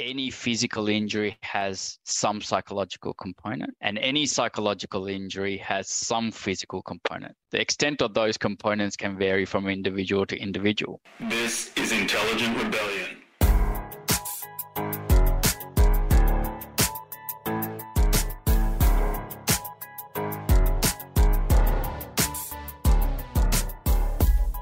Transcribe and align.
any 0.00 0.30
physical 0.30 0.88
injury 0.88 1.36
has 1.42 1.98
some 2.04 2.40
psychological 2.40 3.12
component, 3.14 3.74
and 3.82 3.98
any 3.98 4.24
psychological 4.24 5.06
injury 5.06 5.58
has 5.58 5.88
some 5.90 6.32
physical 6.32 6.82
component. 6.82 7.34
The 7.50 7.60
extent 7.60 8.00
of 8.00 8.14
those 8.14 8.38
components 8.38 8.96
can 8.96 9.18
vary 9.18 9.44
from 9.44 9.68
individual 9.68 10.24
to 10.26 10.38
individual. 10.38 11.00
This 11.20 11.70
is 11.76 11.92
Intelligent 11.92 12.56
Rebellion. 12.56 13.16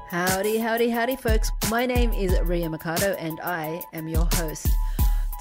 Howdy, 0.09 0.57
howdy, 0.57 0.89
howdy, 0.89 1.15
folks. 1.15 1.49
My 1.69 1.85
name 1.85 2.11
is 2.11 2.37
Ria 2.41 2.69
Mikado 2.69 3.13
and 3.19 3.39
I 3.41 3.81
am 3.93 4.07
your 4.07 4.27
host. 4.33 4.67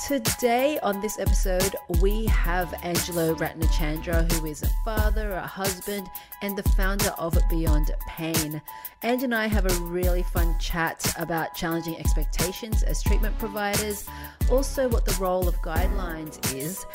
Today, 0.07 0.79
on 0.85 1.01
this 1.01 1.19
episode, 1.19 1.75
we 2.01 2.25
have 2.27 2.73
Angelo 2.85 3.35
Ratnachandra, 3.35 4.31
who 4.33 4.47
is 4.47 4.63
a 4.63 4.69
father, 4.85 5.33
a 5.33 5.47
husband, 5.47 6.09
and 6.41 6.57
the 6.57 6.63
founder 6.71 7.11
of 7.19 7.37
Beyond 7.51 7.91
Pain. 8.07 8.63
Ange 9.03 9.25
and 9.25 9.35
I 9.35 9.49
have 9.49 9.67
a 9.67 9.75
really 9.83 10.23
fun 10.23 10.57
chat 10.61 11.13
about 11.19 11.57
challenging 11.57 11.99
expectations 11.99 12.85
as 12.85 13.03
treatment 13.03 13.37
providers, 13.41 14.07
also, 14.53 14.89
what 14.89 15.05
the 15.05 15.15
role 15.21 15.49
of 15.49 15.57
guidelines 15.57 16.55
is. 16.55 16.87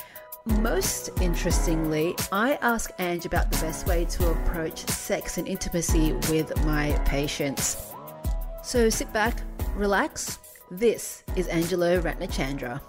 Most 0.46 1.10
interestingly, 1.22 2.16
I 2.32 2.58
ask 2.62 2.90
Ange 3.00 3.26
about 3.26 3.52
the 3.52 3.58
best 3.58 3.86
way 3.86 4.06
to 4.06 4.32
approach 4.32 4.88
sex 4.88 5.38
and 5.38 5.48
intimacy 5.48 6.14
with 6.30 6.56
my 6.66 6.94
patients. 7.06 7.86
So 8.64 8.90
sit 8.90 9.12
back, 9.12 9.42
relax. 9.76 10.40
This 10.78 11.24
is 11.36 11.48
Angelo 11.50 12.02
Ratnachandra. 12.02 12.82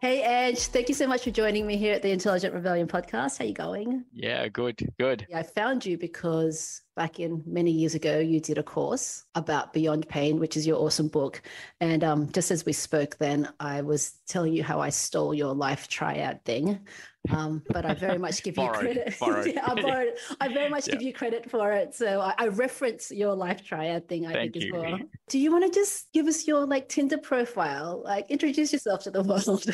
Hey, 0.00 0.22
Ange, 0.22 0.58
thank 0.58 0.88
you 0.88 0.94
so 0.94 1.06
much 1.06 1.22
for 1.22 1.30
joining 1.30 1.66
me 1.66 1.76
here 1.76 1.92
at 1.92 2.00
the 2.00 2.10
Intelligent 2.10 2.54
Rebellion 2.54 2.86
podcast. 2.86 3.38
How 3.38 3.44
you 3.44 3.52
going? 3.52 4.06
Yeah, 4.10 4.48
good, 4.48 4.78
good. 4.98 5.26
Yeah, 5.28 5.40
I 5.40 5.42
found 5.42 5.84
you 5.84 5.98
because 5.98 6.80
back 6.96 7.20
in 7.20 7.42
many 7.46 7.70
years 7.70 7.94
ago, 7.94 8.18
you 8.18 8.40
did 8.40 8.58
a 8.58 8.62
course 8.62 9.24
about 9.34 9.72
Beyond 9.72 10.08
Pain, 10.08 10.38
which 10.38 10.56
is 10.56 10.66
your 10.66 10.78
awesome 10.78 11.08
book. 11.08 11.42
And 11.80 12.04
um, 12.04 12.30
just 12.32 12.50
as 12.50 12.64
we 12.64 12.72
spoke 12.72 13.16
then, 13.18 13.48
I 13.60 13.82
was 13.82 14.12
telling 14.28 14.52
you 14.52 14.62
how 14.62 14.80
I 14.80 14.90
stole 14.90 15.34
your 15.34 15.54
life 15.54 15.88
triad 15.88 16.44
thing. 16.44 16.80
Um, 17.30 17.62
but 17.70 17.86
I 17.86 17.94
very 17.94 18.18
much 18.18 18.42
give 18.42 18.58
you 18.58 18.68
credit. 18.68 19.14
yeah, 19.46 19.64
I 19.66 19.80
borrowed. 19.80 20.12
I 20.42 20.52
very 20.52 20.68
much 20.68 20.86
yeah. 20.86 20.94
give 20.94 21.02
you 21.02 21.12
credit 21.14 21.50
for 21.50 21.72
it. 21.72 21.94
So 21.94 22.20
I, 22.20 22.34
I 22.36 22.48
reference 22.48 23.10
your 23.10 23.34
life 23.34 23.64
triad 23.64 24.08
thing. 24.08 24.26
I 24.26 24.32
Thank 24.32 24.52
think 24.52 24.64
you. 24.66 24.74
as 24.74 24.82
well. 24.82 24.98
Do 25.30 25.38
you 25.38 25.50
want 25.50 25.64
to 25.64 25.70
just 25.70 26.12
give 26.12 26.26
us 26.26 26.46
your 26.46 26.66
like 26.66 26.88
Tinder 26.88 27.16
profile? 27.16 28.02
Like 28.04 28.30
introduce 28.30 28.74
yourself 28.74 29.04
to 29.04 29.10
the 29.10 29.22
world. 29.22 29.64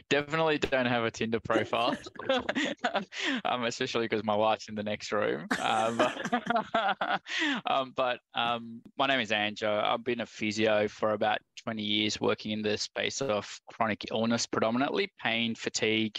Definitely 0.10 0.58
don't 0.58 0.86
have 0.86 1.04
a 1.04 1.12
Tinder 1.12 1.38
profile, 1.38 1.96
um, 3.44 3.64
especially 3.64 4.06
because 4.06 4.24
my 4.24 4.34
wife's 4.34 4.68
in 4.68 4.74
the 4.74 4.82
next 4.82 5.12
room. 5.12 5.46
Um, 5.60 6.02
um, 7.66 7.92
but 7.96 8.20
um, 8.34 8.80
my 8.96 9.06
name 9.06 9.20
is 9.20 9.30
Anjo. 9.30 9.82
I've 9.82 10.04
been 10.04 10.20
a 10.20 10.26
physio 10.26 10.88
for 10.88 11.12
about 11.12 11.38
20 11.64 11.82
years, 11.82 12.20
working 12.20 12.52
in 12.52 12.62
the 12.62 12.76
space 12.76 13.20
of 13.20 13.48
chronic 13.72 14.06
illness, 14.10 14.46
predominantly 14.46 15.12
pain, 15.22 15.54
fatigue 15.54 16.18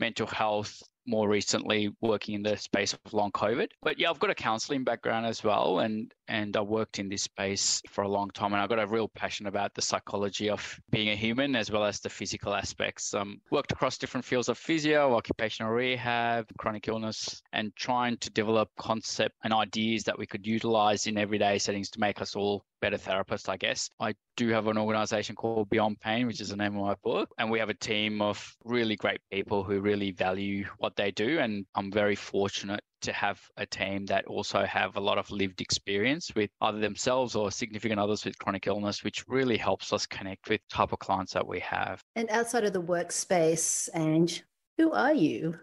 mental 0.00 0.26
health, 0.26 0.82
more 1.06 1.28
recently 1.28 1.90
working 2.00 2.34
in 2.34 2.42
the 2.42 2.56
space 2.56 2.92
of 2.92 3.12
long 3.12 3.32
COVID. 3.32 3.68
But 3.82 3.98
yeah, 3.98 4.10
I've 4.10 4.20
got 4.20 4.30
a 4.30 4.34
counseling 4.34 4.84
background 4.84 5.26
as 5.26 5.42
well, 5.42 5.80
and 5.80 6.12
and 6.32 6.56
I 6.56 6.62
worked 6.62 6.98
in 6.98 7.10
this 7.10 7.24
space 7.24 7.82
for 7.86 8.04
a 8.04 8.08
long 8.08 8.30
time, 8.30 8.54
and 8.54 8.62
I've 8.62 8.70
got 8.70 8.78
a 8.78 8.86
real 8.86 9.06
passion 9.06 9.46
about 9.46 9.74
the 9.74 9.82
psychology 9.82 10.48
of 10.48 10.80
being 10.90 11.10
a 11.10 11.14
human 11.14 11.54
as 11.54 11.70
well 11.70 11.84
as 11.84 12.00
the 12.00 12.08
physical 12.08 12.54
aspects. 12.54 13.12
Um, 13.12 13.42
worked 13.50 13.70
across 13.70 13.98
different 13.98 14.24
fields 14.24 14.48
of 14.48 14.56
physio, 14.56 15.14
occupational 15.14 15.72
rehab, 15.72 16.46
chronic 16.56 16.88
illness, 16.88 17.42
and 17.52 17.76
trying 17.76 18.16
to 18.16 18.30
develop 18.30 18.70
concept 18.78 19.36
and 19.44 19.52
ideas 19.52 20.04
that 20.04 20.18
we 20.18 20.24
could 20.24 20.46
utilize 20.46 21.06
in 21.06 21.18
everyday 21.18 21.58
settings 21.58 21.90
to 21.90 22.00
make 22.00 22.22
us 22.22 22.34
all 22.34 22.64
better 22.80 22.96
therapists, 22.96 23.50
I 23.50 23.58
guess. 23.58 23.90
I 24.00 24.14
do 24.38 24.48
have 24.48 24.68
an 24.68 24.78
organization 24.78 25.36
called 25.36 25.68
Beyond 25.68 26.00
Pain, 26.00 26.26
which 26.26 26.40
is 26.40 26.48
the 26.48 26.56
name 26.56 26.78
of 26.78 26.82
my 26.82 26.94
book. 27.04 27.28
And 27.38 27.50
we 27.50 27.58
have 27.58 27.68
a 27.68 27.74
team 27.74 28.22
of 28.22 28.56
really 28.64 28.96
great 28.96 29.20
people 29.30 29.62
who 29.64 29.80
really 29.80 30.12
value 30.12 30.64
what 30.78 30.96
they 30.96 31.10
do. 31.10 31.38
And 31.40 31.66
I'm 31.74 31.92
very 31.92 32.16
fortunate 32.16 32.82
to 33.02 33.12
have 33.12 33.40
a 33.56 33.66
team 33.66 34.06
that 34.06 34.26
also 34.26 34.64
have 34.64 34.96
a 34.96 35.00
lot 35.00 35.18
of 35.18 35.30
lived 35.30 35.60
experience 35.60 36.32
with 36.34 36.50
either 36.60 36.78
themselves 36.78 37.34
or 37.34 37.50
significant 37.50 38.00
others 38.00 38.24
with 38.24 38.38
chronic 38.38 38.66
illness, 38.66 39.04
which 39.04 39.24
really 39.28 39.56
helps 39.56 39.92
us 39.92 40.06
connect 40.06 40.48
with 40.48 40.60
type 40.68 40.92
of 40.92 40.98
clients 40.98 41.32
that 41.32 41.46
we 41.46 41.60
have. 41.60 42.02
And 42.16 42.28
outside 42.30 42.64
of 42.64 42.72
the 42.72 42.82
workspace, 42.82 43.88
Ange, 43.94 44.44
who 44.78 44.92
are 44.92 45.12
you? 45.12 45.58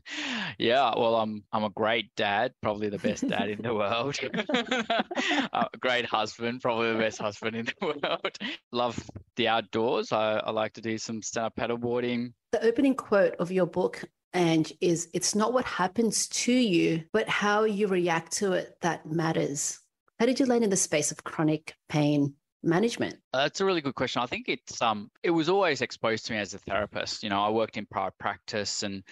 yeah, 0.58 0.92
well, 0.96 1.16
I'm 1.16 1.44
I'm 1.52 1.64
a 1.64 1.70
great 1.70 2.14
dad, 2.16 2.52
probably 2.60 2.88
the 2.88 2.98
best 2.98 3.26
dad 3.26 3.48
in 3.48 3.62
the 3.62 3.74
world. 3.74 4.18
a 5.52 5.68
great 5.80 6.04
husband, 6.04 6.60
probably 6.60 6.92
the 6.92 6.98
best 6.98 7.18
husband 7.18 7.56
in 7.56 7.66
the 7.66 7.86
world. 7.86 8.38
Love 8.72 8.98
the 9.36 9.48
outdoors. 9.48 10.12
I, 10.12 10.38
I 10.38 10.50
like 10.50 10.72
to 10.74 10.80
do 10.80 10.98
some 10.98 11.22
stand-up 11.22 11.54
paddleboarding. 11.56 12.32
The 12.52 12.64
opening 12.64 12.94
quote 12.94 13.36
of 13.36 13.52
your 13.52 13.66
book 13.66 14.04
and 14.32 14.70
is 14.80 15.08
it's 15.14 15.34
not 15.34 15.52
what 15.52 15.64
happens 15.64 16.28
to 16.28 16.52
you, 16.52 17.04
but 17.12 17.28
how 17.28 17.64
you 17.64 17.86
react 17.86 18.32
to 18.38 18.52
it 18.52 18.76
that 18.82 19.10
matters. 19.10 19.80
How 20.18 20.26
did 20.26 20.40
you 20.40 20.46
land 20.46 20.64
in 20.64 20.70
the 20.70 20.76
space 20.76 21.10
of 21.10 21.24
chronic 21.24 21.74
pain 21.88 22.34
management? 22.62 23.16
Uh, 23.32 23.44
that's 23.44 23.60
a 23.60 23.64
really 23.64 23.80
good 23.80 23.94
question. 23.94 24.22
I 24.22 24.26
think 24.26 24.48
it's 24.48 24.82
um 24.82 25.10
it 25.22 25.30
was 25.30 25.48
always 25.48 25.80
exposed 25.80 26.26
to 26.26 26.32
me 26.32 26.38
as 26.38 26.54
a 26.54 26.58
therapist. 26.58 27.22
You 27.22 27.30
know, 27.30 27.40
I 27.40 27.50
worked 27.50 27.76
in 27.76 27.86
private 27.86 28.18
practice 28.18 28.82
and 28.82 29.02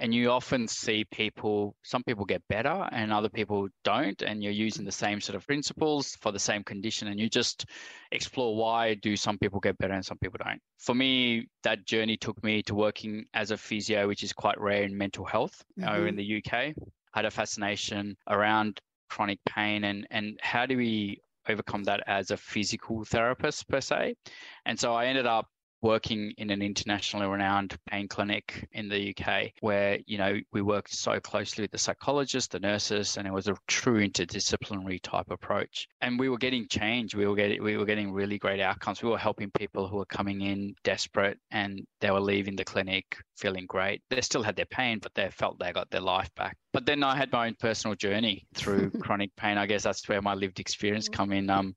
and 0.00 0.14
you 0.14 0.30
often 0.30 0.66
see 0.66 1.04
people 1.12 1.76
some 1.82 2.02
people 2.02 2.24
get 2.24 2.42
better 2.48 2.88
and 2.92 3.12
other 3.12 3.28
people 3.28 3.68
don't 3.84 4.22
and 4.22 4.42
you're 4.42 4.52
using 4.52 4.84
the 4.84 4.92
same 4.92 5.20
sort 5.20 5.36
of 5.36 5.46
principles 5.46 6.16
for 6.20 6.32
the 6.32 6.38
same 6.38 6.64
condition 6.64 7.08
and 7.08 7.20
you 7.20 7.28
just 7.28 7.66
explore 8.10 8.56
why 8.56 8.94
do 8.94 9.16
some 9.16 9.38
people 9.38 9.60
get 9.60 9.78
better 9.78 9.94
and 9.94 10.04
some 10.04 10.18
people 10.18 10.40
don't 10.44 10.60
for 10.78 10.94
me 10.94 11.46
that 11.62 11.86
journey 11.86 12.16
took 12.16 12.42
me 12.42 12.62
to 12.62 12.74
working 12.74 13.24
as 13.34 13.50
a 13.50 13.56
physio 13.56 14.08
which 14.08 14.22
is 14.22 14.32
quite 14.32 14.58
rare 14.60 14.82
in 14.82 14.96
mental 14.96 15.24
health 15.24 15.62
mm-hmm. 15.78 15.88
over 15.88 16.08
in 16.08 16.16
the 16.16 16.38
uk 16.38 16.52
I 16.52 16.74
had 17.12 17.24
a 17.24 17.30
fascination 17.30 18.16
around 18.28 18.80
chronic 19.10 19.38
pain 19.48 19.84
and 19.84 20.06
and 20.10 20.38
how 20.42 20.66
do 20.66 20.76
we 20.76 21.20
overcome 21.48 21.84
that 21.84 22.02
as 22.06 22.30
a 22.30 22.36
physical 22.36 23.04
therapist 23.04 23.68
per 23.68 23.80
se. 23.80 24.14
And 24.66 24.78
so 24.78 24.94
I 24.94 25.06
ended 25.06 25.26
up 25.26 25.46
working 25.82 26.32
in 26.38 26.50
an 26.50 26.62
internationally 26.62 27.26
renowned 27.26 27.76
pain 27.88 28.08
clinic 28.08 28.68
in 28.72 28.88
the 28.88 29.14
UK 29.14 29.52
where, 29.60 29.98
you 30.06 30.18
know, 30.18 30.38
we 30.52 30.62
worked 30.62 30.92
so 30.92 31.20
closely 31.20 31.62
with 31.62 31.70
the 31.70 31.78
psychologists, 31.78 32.48
the 32.48 32.60
nurses, 32.60 33.16
and 33.16 33.26
it 33.26 33.32
was 33.32 33.48
a 33.48 33.56
true 33.66 34.06
interdisciplinary 34.06 35.00
type 35.02 35.30
approach. 35.30 35.88
And 36.00 36.18
we 36.18 36.28
were 36.28 36.38
getting 36.38 36.66
change. 36.68 37.14
We 37.14 37.26
were 37.26 37.36
getting 37.36 37.62
we 37.62 37.76
were 37.76 37.84
getting 37.84 38.12
really 38.12 38.38
great 38.38 38.60
outcomes. 38.60 39.02
We 39.02 39.10
were 39.10 39.18
helping 39.18 39.50
people 39.50 39.88
who 39.88 39.96
were 39.96 40.06
coming 40.06 40.42
in 40.42 40.74
desperate 40.84 41.38
and 41.50 41.80
they 42.00 42.10
were 42.10 42.20
leaving 42.20 42.56
the 42.56 42.64
clinic 42.64 43.04
feeling 43.36 43.66
great. 43.66 44.02
They 44.10 44.20
still 44.20 44.42
had 44.42 44.56
their 44.56 44.66
pain, 44.66 44.98
but 45.02 45.14
they 45.14 45.30
felt 45.30 45.58
they 45.58 45.72
got 45.72 45.90
their 45.90 46.00
life 46.00 46.28
back. 46.36 46.56
But 46.72 46.86
then 46.86 47.02
I 47.02 47.16
had 47.16 47.32
my 47.32 47.48
own 47.48 47.56
personal 47.58 47.96
journey 47.96 48.46
through 48.54 48.90
chronic 49.02 49.34
pain. 49.36 49.58
I 49.58 49.66
guess 49.66 49.82
that's 49.82 50.08
where 50.08 50.22
my 50.22 50.34
lived 50.34 50.60
experience 50.60 51.08
come 51.08 51.32
in. 51.32 51.50
Um, 51.50 51.74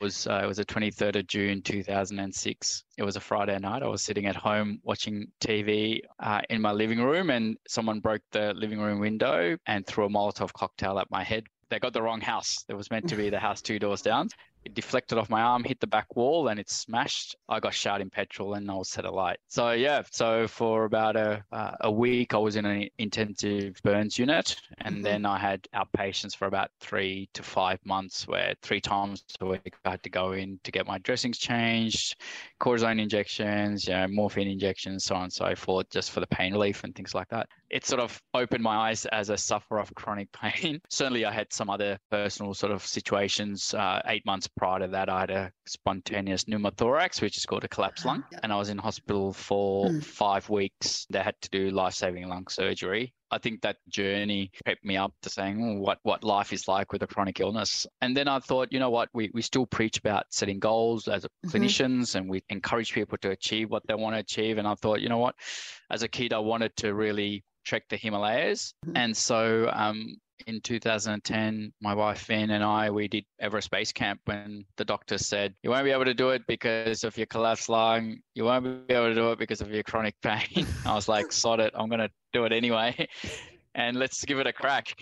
was 0.00 0.26
uh, 0.26 0.40
it 0.42 0.46
was 0.46 0.56
the 0.56 0.64
23rd 0.64 1.16
of 1.16 1.26
June 1.26 1.62
2006. 1.62 2.84
It 2.98 3.02
was 3.02 3.16
a 3.16 3.20
Friday 3.20 3.41
night. 3.46 3.82
I 3.82 3.88
was 3.88 4.02
sitting 4.02 4.26
at 4.26 4.36
home 4.36 4.80
watching 4.82 5.26
TV 5.40 6.00
uh, 6.20 6.40
in 6.50 6.60
my 6.60 6.72
living 6.72 7.00
room, 7.00 7.30
and 7.30 7.56
someone 7.68 8.00
broke 8.00 8.22
the 8.30 8.54
living 8.54 8.80
room 8.80 8.98
window 8.98 9.56
and 9.66 9.86
threw 9.86 10.06
a 10.06 10.08
Molotov 10.08 10.52
cocktail 10.52 10.98
at 10.98 11.10
my 11.10 11.22
head. 11.22 11.44
They 11.70 11.78
got 11.78 11.92
the 11.92 12.02
wrong 12.02 12.20
house. 12.20 12.64
It 12.68 12.74
was 12.74 12.90
meant 12.90 13.08
to 13.08 13.16
be 13.16 13.30
the 13.30 13.38
house 13.38 13.62
two 13.62 13.78
doors 13.78 14.02
down. 14.02 14.28
It 14.64 14.74
deflected 14.74 15.18
off 15.18 15.28
my 15.30 15.42
arm, 15.42 15.64
hit 15.64 15.80
the 15.80 15.86
back 15.86 16.14
wall, 16.16 16.48
and 16.48 16.60
it 16.60 16.70
smashed. 16.70 17.36
I 17.48 17.60
got 17.60 17.74
shot 17.74 18.00
in 18.00 18.10
petrol 18.10 18.54
and 18.54 18.70
I 18.70 18.74
was 18.74 18.88
set 18.88 19.04
alight. 19.04 19.38
So 19.48 19.72
yeah, 19.72 20.02
so 20.10 20.46
for 20.46 20.84
about 20.84 21.16
a 21.16 21.44
uh, 21.52 21.72
a 21.80 21.90
week, 21.90 22.34
I 22.34 22.38
was 22.38 22.56
in 22.56 22.64
an 22.64 22.88
intensive 22.98 23.80
burns 23.82 24.18
unit, 24.18 24.56
and 24.78 24.96
mm-hmm. 24.96 25.04
then 25.04 25.26
I 25.26 25.38
had 25.38 25.66
outpatients 25.74 26.36
for 26.36 26.46
about 26.46 26.70
three 26.80 27.28
to 27.34 27.42
five 27.42 27.78
months, 27.84 28.26
where 28.28 28.54
three 28.62 28.80
times 28.80 29.24
a 29.40 29.46
week 29.46 29.74
I 29.84 29.90
had 29.90 30.02
to 30.04 30.10
go 30.10 30.32
in 30.32 30.60
to 30.64 30.70
get 30.70 30.86
my 30.86 30.98
dressings 30.98 31.38
changed, 31.38 32.16
cortisone 32.60 33.00
injections, 33.00 33.86
you 33.86 33.94
know, 33.94 34.06
morphine 34.08 34.48
injections, 34.48 35.04
so 35.04 35.16
on 35.16 35.24
and 35.24 35.32
so 35.32 35.54
forth, 35.54 35.90
just 35.90 36.10
for 36.10 36.20
the 36.20 36.26
pain 36.26 36.52
relief 36.52 36.84
and 36.84 36.94
things 36.94 37.14
like 37.14 37.28
that. 37.28 37.48
It 37.72 37.86
sort 37.86 38.00
of 38.00 38.20
opened 38.34 38.62
my 38.62 38.90
eyes 38.90 39.06
as 39.06 39.30
a 39.30 39.36
sufferer 39.36 39.80
of 39.80 39.94
chronic 39.94 40.30
pain. 40.40 40.80
Certainly, 40.90 41.24
I 41.24 41.32
had 41.32 41.52
some 41.52 41.70
other 41.70 41.98
personal 42.10 42.54
sort 42.54 42.70
of 42.70 42.84
situations. 42.86 43.72
Uh, 43.74 44.02
eight 44.06 44.24
months 44.26 44.46
prior 44.46 44.80
to 44.80 44.88
that, 44.88 45.08
I 45.08 45.20
had 45.20 45.30
a 45.30 45.52
spontaneous 45.66 46.44
pneumothorax, 46.44 47.22
which 47.22 47.38
is 47.38 47.46
called 47.46 47.64
a 47.64 47.68
collapsed 47.68 48.04
lung, 48.04 48.24
and 48.42 48.52
I 48.52 48.56
was 48.56 48.68
in 48.68 48.78
hospital 48.78 49.32
for 49.32 49.86
mm. 49.88 50.04
five 50.04 50.48
weeks. 50.50 51.06
They 51.10 51.20
had 51.20 51.34
to 51.40 51.48
do 51.50 51.70
life-saving 51.70 52.28
lung 52.28 52.46
surgery. 52.48 53.14
I 53.32 53.38
think 53.38 53.62
that 53.62 53.76
journey 53.88 54.50
prepped 54.66 54.84
me 54.84 54.96
up 54.96 55.12
to 55.22 55.30
saying 55.30 55.58
oh, 55.62 55.80
what 55.80 55.98
what 56.02 56.22
life 56.22 56.52
is 56.52 56.68
like 56.68 56.92
with 56.92 57.02
a 57.02 57.06
chronic 57.06 57.40
illness. 57.40 57.86
And 58.00 58.16
then 58.16 58.28
I 58.28 58.38
thought, 58.38 58.68
you 58.70 58.78
know 58.78 58.90
what, 58.90 59.08
we, 59.14 59.30
we 59.34 59.42
still 59.42 59.66
preach 59.66 59.98
about 59.98 60.26
setting 60.30 60.58
goals 60.58 61.08
as 61.08 61.24
mm-hmm. 61.24 61.50
clinicians 61.50 62.14
and 62.14 62.28
we 62.28 62.42
encourage 62.50 62.92
people 62.92 63.18
to 63.18 63.30
achieve 63.30 63.70
what 63.70 63.82
they 63.86 63.94
want 63.94 64.14
to 64.14 64.20
achieve. 64.20 64.58
And 64.58 64.68
I 64.68 64.74
thought, 64.74 65.00
you 65.00 65.08
know 65.08 65.18
what, 65.18 65.34
as 65.90 66.02
a 66.02 66.08
kid, 66.08 66.32
I 66.32 66.38
wanted 66.38 66.76
to 66.76 66.94
really 66.94 67.42
trek 67.64 67.84
the 67.88 67.96
Himalayas. 67.96 68.74
Mm-hmm. 68.86 68.96
And 68.96 69.16
so 69.16 69.70
um, 69.72 70.16
in 70.46 70.60
2010, 70.60 71.72
my 71.80 71.94
wife 71.94 72.20
Finn 72.20 72.50
and 72.50 72.62
I, 72.62 72.90
we 72.90 73.08
did 73.08 73.24
Everest 73.40 73.70
Base 73.70 73.92
Camp 73.92 74.20
when 74.24 74.64
the 74.76 74.84
doctor 74.84 75.18
said, 75.18 75.54
You 75.62 75.70
won't 75.70 75.84
be 75.84 75.90
able 75.90 76.04
to 76.04 76.14
do 76.14 76.30
it 76.30 76.42
because 76.46 77.04
of 77.04 77.16
your 77.16 77.26
collapsed 77.26 77.68
lung. 77.68 78.18
You 78.34 78.44
won't 78.44 78.86
be 78.88 78.94
able 78.94 79.08
to 79.08 79.14
do 79.14 79.30
it 79.32 79.38
because 79.38 79.60
of 79.60 79.70
your 79.70 79.82
chronic 79.82 80.14
pain. 80.22 80.66
I 80.86 80.94
was 80.94 81.08
like, 81.08 81.32
Sod 81.32 81.60
it, 81.60 81.72
I'm 81.74 81.88
going 81.88 82.00
to 82.00 82.10
do 82.32 82.44
it 82.44 82.52
anyway. 82.52 83.08
And 83.74 83.96
let's 83.96 84.22
give 84.26 84.38
it 84.38 84.46
a 84.46 84.52
crack. 84.52 84.94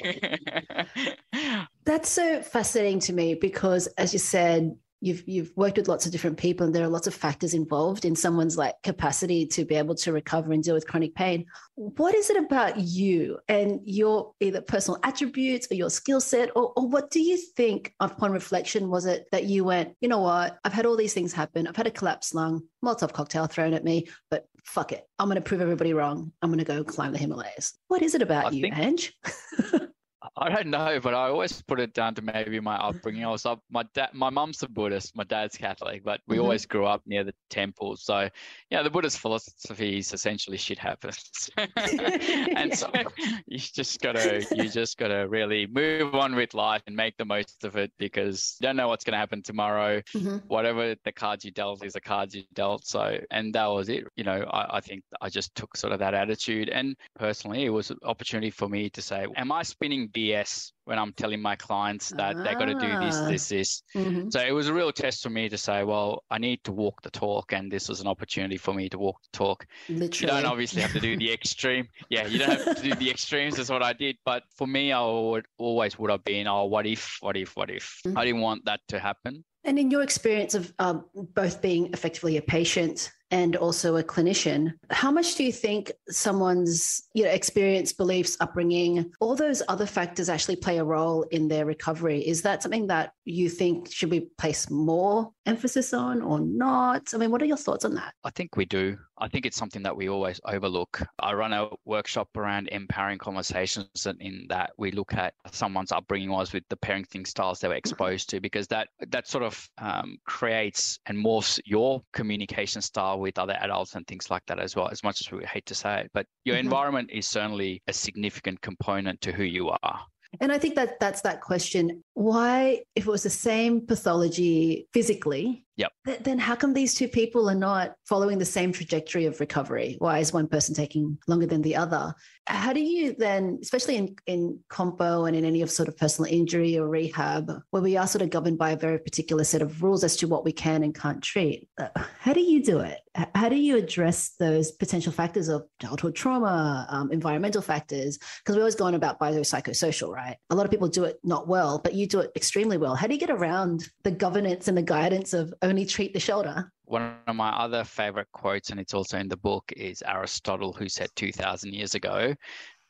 That's 1.85 2.09
so 2.09 2.41
fascinating 2.41 3.01
to 3.01 3.13
me 3.13 3.35
because, 3.35 3.89
as 3.99 4.13
you 4.13 4.21
said, 4.21 4.77
you've 5.01 5.27
you've 5.27 5.53
worked 5.57 5.77
with 5.79 5.89
lots 5.89 6.07
of 6.07 6.13
different 6.13 6.37
people 6.37 6.67
and 6.67 6.75
there 6.75 6.85
are 6.85 6.89
lots 6.89 7.07
of 7.07 7.15
factors 7.15 7.55
involved 7.55 8.05
in 8.05 8.15
someone's 8.15 8.57
like 8.59 8.75
capacity 8.83 9.47
to 9.47 9.65
be 9.65 9.75
able 9.75 9.95
to 9.95 10.13
recover 10.13 10.53
and 10.53 10.63
deal 10.63 10.75
with 10.75 10.87
chronic 10.87 11.15
pain. 11.15 11.47
What 11.75 12.15
is 12.15 12.31
it 12.31 12.37
about 12.37 12.79
you 12.79 13.39
and 13.49 13.81
your 13.85 14.35
either 14.41 14.61
personal 14.61 15.01
attributes 15.03 15.69
or 15.71 15.75
your 15.75 15.91
skill 15.91 16.21
set 16.21 16.51
or, 16.55 16.73
or 16.77 16.87
what 16.87 17.11
do 17.11 17.21
you 17.21 17.37
think 17.37 17.95
upon 18.01 18.33
reflection 18.33 18.91
was 18.91 19.07
it 19.07 19.27
that 19.33 19.45
you 19.45 19.65
went 19.65 19.95
you 20.01 20.09
know 20.09 20.21
what? 20.21 20.59
I've 20.65 20.73
had 20.73 20.87
all 20.87 20.97
these 20.97 21.15
things 21.15 21.33
happen. 21.33 21.67
I've 21.67 21.77
had 21.77 21.87
a 21.87 21.91
collapsed 21.91 22.35
lung 22.35 22.63
molotov 22.85 23.13
cocktail 23.13 23.47
thrown 23.47 23.75
at 23.75 23.85
me 23.85 24.09
but 24.31 24.47
fuck 24.65 24.93
it. 24.93 25.07
I'm 25.19 25.27
going 25.27 25.37
to 25.37 25.41
prove 25.43 25.61
everybody 25.61 25.95
wrong. 25.95 26.33
I'm 26.43 26.51
going 26.51 26.59
to 26.59 26.65
go 26.65 26.85
climb 26.85 27.13
the 27.13 27.19
himalayas. 27.19 27.75
What 27.89 28.03
is 28.03 28.15
it 28.15 28.23
about 28.23 28.47
I 28.47 28.51
you 28.51 28.63
think- 28.63 28.79
Ange 28.79 29.19
I 30.37 30.49
don't 30.49 30.69
know, 30.69 31.01
but 31.03 31.15
I 31.15 31.29
always 31.29 31.61
put 31.63 31.81
it 31.81 31.93
down 31.93 32.15
to 32.15 32.23
maybe 32.23 32.61
my 32.61 32.77
upbringing. 32.77 33.25
I 33.25 33.31
was 33.31 33.47
up, 33.47 33.63
my 33.71 33.85
dad, 33.95 34.11
my 34.13 34.31
mum's 34.31 34.63
a 34.63 34.69
Buddhist, 34.69 35.17
my 35.17 35.25
dad's 35.25 35.57
Catholic, 35.57 36.05
but 36.05 36.21
we 36.27 36.37
mm-hmm. 36.37 36.45
always 36.45 36.67
grew 36.67 36.87
up 36.87 37.03
near 37.07 37.25
the 37.25 37.35
temples. 37.49 38.03
So, 38.03 38.29
yeah, 38.71 38.83
the 38.83 38.91
Buddhist 38.91 39.19
philosophy 39.19 39.99
is 39.99 40.13
essentially 40.13 40.57
shit 40.57 40.79
happens, 40.79 41.51
and 41.77 42.77
so 42.77 42.91
you 43.47 43.59
just 43.59 44.01
gotta, 44.01 44.47
you 44.53 44.69
just 44.69 44.99
gotta 44.99 45.27
really 45.29 45.67
move 45.67 46.15
on 46.15 46.35
with 46.35 46.55
life 46.55 46.83
and 46.87 46.95
make 46.95 47.17
the 47.17 47.25
most 47.25 47.65
of 47.65 47.77
it 47.77 47.91
because 47.99 48.57
you 48.61 48.67
don't 48.67 48.77
know 48.77 48.89
what's 48.89 49.05
gonna 49.05 49.19
happen 49.19 49.43
tomorrow. 49.43 50.01
Mm-hmm. 50.15 50.37
Whatever 50.49 50.95
the 51.05 51.13
cards 51.13 51.45
you 51.45 51.51
dealt 51.51 51.85
is 51.85 51.95
the 51.95 52.01
cards 52.01 52.35
you 52.35 52.45
dealt. 52.55 52.87
So, 52.87 53.19
and 53.31 53.53
that 53.55 53.67
was 53.67 53.89
it. 53.89 54.05
You 54.17 54.25
know, 54.25 54.45
I, 54.51 54.77
I 54.77 54.81
think 54.81 55.03
I 55.21 55.29
just 55.29 55.55
took 55.55 55.77
sort 55.77 55.93
of 55.93 55.99
that 55.99 56.15
attitude, 56.15 56.69
and 56.69 56.97
personally, 57.19 57.65
it 57.65 57.71
was 57.71 57.91
an 57.91 57.99
opportunity 58.05 58.51
for 58.51 58.69
me 58.69 58.91
to 58.91 59.03
say, 59.03 59.27
"Am 59.37 59.51
I 59.51 59.63
spinning?" 59.63 60.09
BS 60.21 60.73
when 60.85 60.99
I'm 60.99 61.13
telling 61.13 61.41
my 61.41 61.57
clients 61.57 62.11
that 62.11 62.37
ah. 62.37 62.43
they 62.43 62.55
got 62.55 62.67
to 62.67 62.75
do 62.75 62.99
this, 62.99 63.17
ah. 63.17 63.29
this, 63.29 63.49
this. 63.49 63.83
Mm-hmm. 63.95 64.31
So 64.31 64.41
it 64.41 64.53
was 64.53 64.69
a 64.69 64.75
real 64.75 64.93
test 64.93 65.23
for 65.23 65.31
me 65.31 65.49
to 65.49 65.57
say, 65.57 65.85
well, 65.85 66.25
I 66.31 66.39
need 66.39 66.63
to 66.65 66.73
walk 66.73 67.03
the 67.03 67.11
talk, 67.11 67.53
and 67.53 67.71
this 67.71 67.89
was 67.89 68.01
an 68.01 68.07
opportunity 68.07 68.57
for 68.57 68.75
me 68.75 68.89
to 68.89 68.99
walk 68.99 69.21
the 69.23 69.37
talk. 69.37 69.67
Literally. 69.89 70.33
You 70.35 70.43
don't 70.43 70.51
obviously 70.51 70.83
have 70.83 70.93
to 70.93 71.01
do 71.01 71.17
the 71.17 71.33
extreme. 71.39 71.89
Yeah, 72.09 72.27
you 72.27 72.39
don't 72.39 72.51
have 72.51 72.77
to 72.77 72.83
do 72.83 72.95
the 72.95 73.11
extremes. 73.11 73.59
Is 73.59 73.71
what 73.71 73.83
I 73.83 73.93
did. 73.93 74.17
But 74.25 74.43
for 74.57 74.67
me, 74.67 74.93
I 74.93 75.05
would 75.05 75.47
always 75.59 75.99
would 75.99 76.11
have 76.11 76.25
been, 76.25 76.47
oh, 76.47 76.65
what 76.65 76.87
if, 76.87 77.19
what 77.21 77.37
if, 77.37 77.57
what 77.57 77.71
if? 77.71 78.01
Mm-hmm. 78.07 78.19
I 78.19 78.25
didn't 78.25 78.41
want 78.41 78.65
that 78.65 78.81
to 78.89 78.99
happen. 78.99 79.45
And 79.65 79.79
in 79.79 79.91
your 79.91 80.03
experience 80.03 80.55
of 80.55 80.73
um, 80.79 81.05
both 81.15 81.61
being 81.61 81.91
effectively 81.93 82.37
a 82.39 82.43
patient 82.43 83.13
and 83.31 83.57
also 83.57 83.97
a 83.97 84.03
clinician, 84.03 84.75
how 84.91 85.11
much 85.11 85.37
do 85.37 85.45
you 85.45 85.53
think 85.53 85.93
someone's 86.09 87.03
you 87.15 87.25
know 87.25 87.31
experience, 87.31 87.93
beliefs, 87.93 88.37
upbringing, 88.41 89.13
all 89.21 89.37
those 89.37 89.63
other 89.69 89.87
factors 89.87 90.29
actually 90.29 90.57
play 90.57 90.79
a 90.79 90.85
role 90.85 91.23
in 91.25 91.49
their 91.49 91.65
recovery? 91.65 92.21
Is 92.27 92.43
that 92.43 92.63
something 92.63 92.89
that 92.89 93.13
you 93.33 93.49
think 93.49 93.93
should 93.93 94.11
we 94.11 94.21
place 94.39 94.71
more 94.71 95.33
emphasis 95.47 95.93
on 95.93 96.23
or 96.23 96.41
not? 96.41 97.13
I 97.15 97.19
mean, 97.19 97.31
what 97.31 97.43
are 97.43 97.47
your 97.47 97.57
thoughts 97.57 97.85
on 97.85 97.95
that? 97.95 98.15
I 98.25 98.31
think 98.31 98.57
we 98.57 98.65
do. 98.65 98.97
I 99.19 99.29
think 99.29 99.45
it's 99.45 99.57
something 99.57 99.83
that 99.83 99.97
we 99.97 100.09
always 100.09 100.41
overlook. 100.47 101.03
I 101.19 101.35
run 101.35 101.53
a 101.53 101.69
workshop 101.85 102.29
around 102.37 102.69
empowering 102.69 103.19
conversations, 103.19 104.07
and 104.07 104.21
in 104.21 104.47
that 104.49 104.71
we 104.79 104.91
look 104.93 105.15
at 105.15 105.35
someone's 105.53 105.93
upbringing 105.93 106.31
was 106.31 106.53
with 106.53 106.65
the 106.71 106.77
parenting 106.77 107.27
styles 107.27 107.61
they 107.61 107.69
were 107.69 107.75
exposed 107.75 108.31
to, 108.31 108.41
because 108.41 108.67
that 108.69 108.89
that 109.09 109.29
sort 109.29 109.45
of 109.45 109.69
um, 109.79 110.17
creates 110.25 110.99
and 111.07 111.19
morphs 111.19 111.61
your 111.65 112.03
communication 112.13 112.81
style 112.81 113.21
with 113.21 113.39
other 113.39 113.57
adults 113.61 113.95
and 113.95 114.07
things 114.07 114.31
like 114.31 114.45
that 114.47 114.59
as 114.59 114.75
well. 114.75 114.89
As 114.89 115.03
much 115.03 115.21
as 115.21 115.31
we 115.31 115.45
hate 115.45 115.67
to 115.67 115.75
say 115.75 116.01
it, 116.01 116.11
but 116.15 116.27
your 116.45 116.57
mm-hmm. 116.57 116.67
environment 116.67 117.11
is 117.13 117.27
certainly 117.27 117.83
a 117.87 117.93
significant 117.93 118.61
component 118.63 119.21
to 119.21 119.33
who 119.33 119.45
you 119.45 119.71
are. 119.83 120.01
And 120.39 120.53
I 120.53 120.59
think 120.59 120.77
that 120.77 121.01
that's 121.01 121.23
that 121.23 121.41
question. 121.41 122.05
Why, 122.15 122.83
if 122.95 123.07
it 123.07 123.11
was 123.11 123.25
the 123.25 123.31
same 123.31 123.87
pathology 123.87 124.89
physically, 124.93 125.65
Yep. 125.81 125.93
Th- 126.05 126.19
then 126.21 126.39
how 126.39 126.57
come 126.57 126.75
these 126.75 126.93
two 126.93 127.09
people 127.09 127.49
are 127.49 127.55
not 127.55 127.95
following 128.05 128.37
the 128.37 128.45
same 128.45 128.71
trajectory 128.71 129.25
of 129.25 129.41
recovery? 129.41 129.97
Why 129.99 130.19
is 130.19 130.31
one 130.31 130.47
person 130.47 130.75
taking 130.75 131.17
longer 131.27 131.47
than 131.47 131.63
the 131.63 131.77
other? 131.77 132.15
How 132.47 132.75
do 132.75 132.81
you 132.81 133.15
then, 133.17 133.59
especially 133.63 133.97
in, 133.97 134.15
in 134.27 134.59
compo 134.69 135.25
and 135.25 135.35
in 135.35 135.47
any 135.47 135.63
of 135.63 135.71
sort 135.71 135.89
of 135.89 135.97
personal 135.97 136.31
injury 136.31 136.77
or 136.79 136.87
rehab, 136.87 137.51
where 137.71 137.83
we 137.83 137.97
are 137.97 138.07
sort 138.07 138.21
of 138.21 138.29
governed 138.29 138.59
by 138.59 138.73
a 138.73 138.77
very 138.77 138.99
particular 138.99 139.43
set 139.43 139.63
of 139.63 139.83
rules 139.83 140.05
as 140.05 140.17
to 140.17 140.29
what 140.29 140.45
we 140.45 140.53
can 140.53 140.83
and 140.83 140.95
can't 140.95 141.23
treat, 141.23 141.67
uh, 141.79 141.89
how 141.97 142.35
do 142.35 142.43
you 142.43 142.63
do 142.63 142.81
it? 142.81 142.99
How 143.35 143.49
do 143.49 143.57
you 143.57 143.77
address 143.77 144.31
those 144.39 144.71
potential 144.73 145.13
factors 145.13 145.49
of 145.49 145.65
childhood 145.81 146.15
trauma, 146.15 146.87
um, 146.91 147.11
environmental 147.11 147.61
factors? 147.61 148.19
Because 148.39 148.57
we 148.57 148.63
always 148.63 148.75
go 148.75 148.85
on 148.85 148.95
about 148.95 149.19
biopsychosocial, 149.19 150.15
right? 150.15 150.37
A 150.51 150.55
lot 150.55 150.65
of 150.65 150.71
people 150.71 150.89
do 150.89 151.05
it 151.05 151.19
not 151.25 151.49
well, 151.49 151.79
but 151.79 151.95
you 151.95 152.07
do 152.07 152.21
it 152.21 152.31
extremely 152.37 152.77
well. 152.77 152.95
How 152.95 153.07
do 153.07 153.15
you 153.15 153.21
get 153.21 153.31
around 153.31 153.89
the 154.05 154.11
governance 154.11 154.69
and 154.69 154.77
the 154.77 154.83
guidance 154.83 155.33
of 155.33 155.53
only 155.63 155.85
treat 155.85 156.13
the 156.13 156.21
shoulder. 156.21 156.71
One 156.85 157.15
of 157.27 157.37
my 157.37 157.51
other 157.51 157.85
favorite 157.85 158.29
quotes, 158.33 158.71
and 158.71 158.81
it's 158.81 158.95
also 158.95 159.19
in 159.19 159.29
the 159.29 159.37
book, 159.37 159.73
is 159.77 160.03
Aristotle, 160.07 160.73
who 160.73 160.89
said 160.89 161.09
2,000 161.17 161.73
years 161.73 161.95
ago 161.95 162.35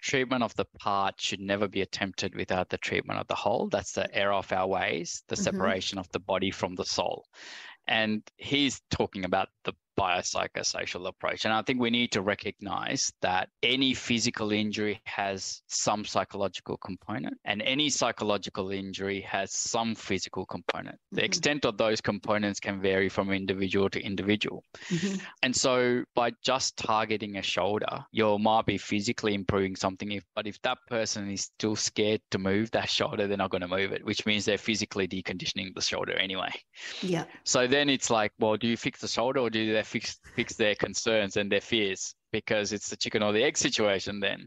treatment 0.03 0.43
of 0.43 0.55
the 0.55 0.65
part 0.79 1.21
should 1.21 1.41
never 1.41 1.69
be 1.69 1.83
attempted 1.83 2.35
without 2.35 2.71
the 2.71 2.79
treatment 2.79 3.21
of 3.21 3.27
the 3.27 3.35
whole. 3.35 3.69
That's 3.69 3.93
the 3.93 4.13
error 4.17 4.33
of 4.33 4.51
our 4.51 4.67
ways, 4.67 5.23
the 5.29 5.35
mm-hmm. 5.35 5.45
separation 5.45 5.99
of 5.99 6.11
the 6.13 6.21
body 6.21 6.51
from 6.51 6.75
the 6.75 6.87
soul. 6.87 7.27
And 7.87 8.23
he's 8.39 8.81
talking 8.91 9.27
about 9.27 9.49
the 9.65 9.75
biopsychosocial 10.01 11.07
approach. 11.07 11.45
And 11.45 11.53
I 11.53 11.63
think 11.63 11.79
we 11.81 11.91
need 11.91 12.11
to 12.13 12.23
recognize 12.23 13.13
that 13.21 13.49
any 13.63 13.93
physical 13.93 14.53
injury 14.53 15.01
has 15.05 15.63
some 15.69 16.05
psychological 16.05 16.79
component, 16.79 17.37
and 17.45 17.61
any 17.63 17.91
psychological 17.91 18.71
injury 18.71 19.21
has 19.21 19.53
some 19.53 19.95
physical 19.95 20.47
component. 20.47 20.97
Mm-hmm. 20.97 21.17
The 21.17 21.25
extent 21.25 21.65
of 21.65 21.77
those 21.77 22.01
components 22.01 22.61
can 22.61 22.81
vary 22.81 23.09
from 23.09 23.31
individual 23.31 23.91
to 23.91 24.01
individual. 24.01 24.65
Mm-hmm. 24.89 25.19
And 25.43 25.55
so 25.55 26.05
by 26.15 26.33
just 26.43 26.77
targeting 26.77 27.37
a 27.37 27.43
shoulder, 27.43 28.05
you 28.13 28.39
might 28.39 28.67
be 28.67 28.79
physically 28.79 29.35
improving 29.35 29.77
something, 29.77 30.13
if, 30.13 30.25
but 30.35 30.47
if 30.47 30.61
that 30.63 30.79
person 30.89 31.31
is 31.31 31.43
still 31.43 31.77
scared 31.77 32.23
to 32.31 32.39
move 32.39 32.71
that 32.71 32.89
shoulder, 32.89 33.27
they're 33.27 33.37
not 33.37 33.51
going 33.51 33.61
to 33.61 33.69
move 33.69 33.93
it, 33.93 34.05
which 34.05 34.25
means 34.25 34.45
they're 34.45 34.59
physically 34.59 35.07
deconditioning 35.07 35.75
the 35.75 35.83
shoulder 35.83 36.15
anyway. 36.15 36.51
Yeah. 37.03 37.25
So 37.45 37.67
then 37.67 37.91
it's 37.91 38.09
like, 38.11 38.33
well, 38.39 38.57
do 38.57 38.67
you 38.67 38.77
fix 38.77 39.01
the 39.01 39.09
shoulder 39.09 39.41
or 39.41 39.51
do 39.51 39.73
they 39.73 39.83
fix 39.91 40.19
fix 40.37 40.55
their 40.55 40.75
concerns 40.75 41.37
and 41.37 41.51
their 41.51 41.61
fears 41.61 42.15
because 42.33 42.73
it's 42.73 42.89
the 42.89 42.97
chicken 42.97 43.23
or 43.23 43.33
the 43.33 43.43
egg 43.43 43.59
situation 43.59 44.21
then. 44.21 44.47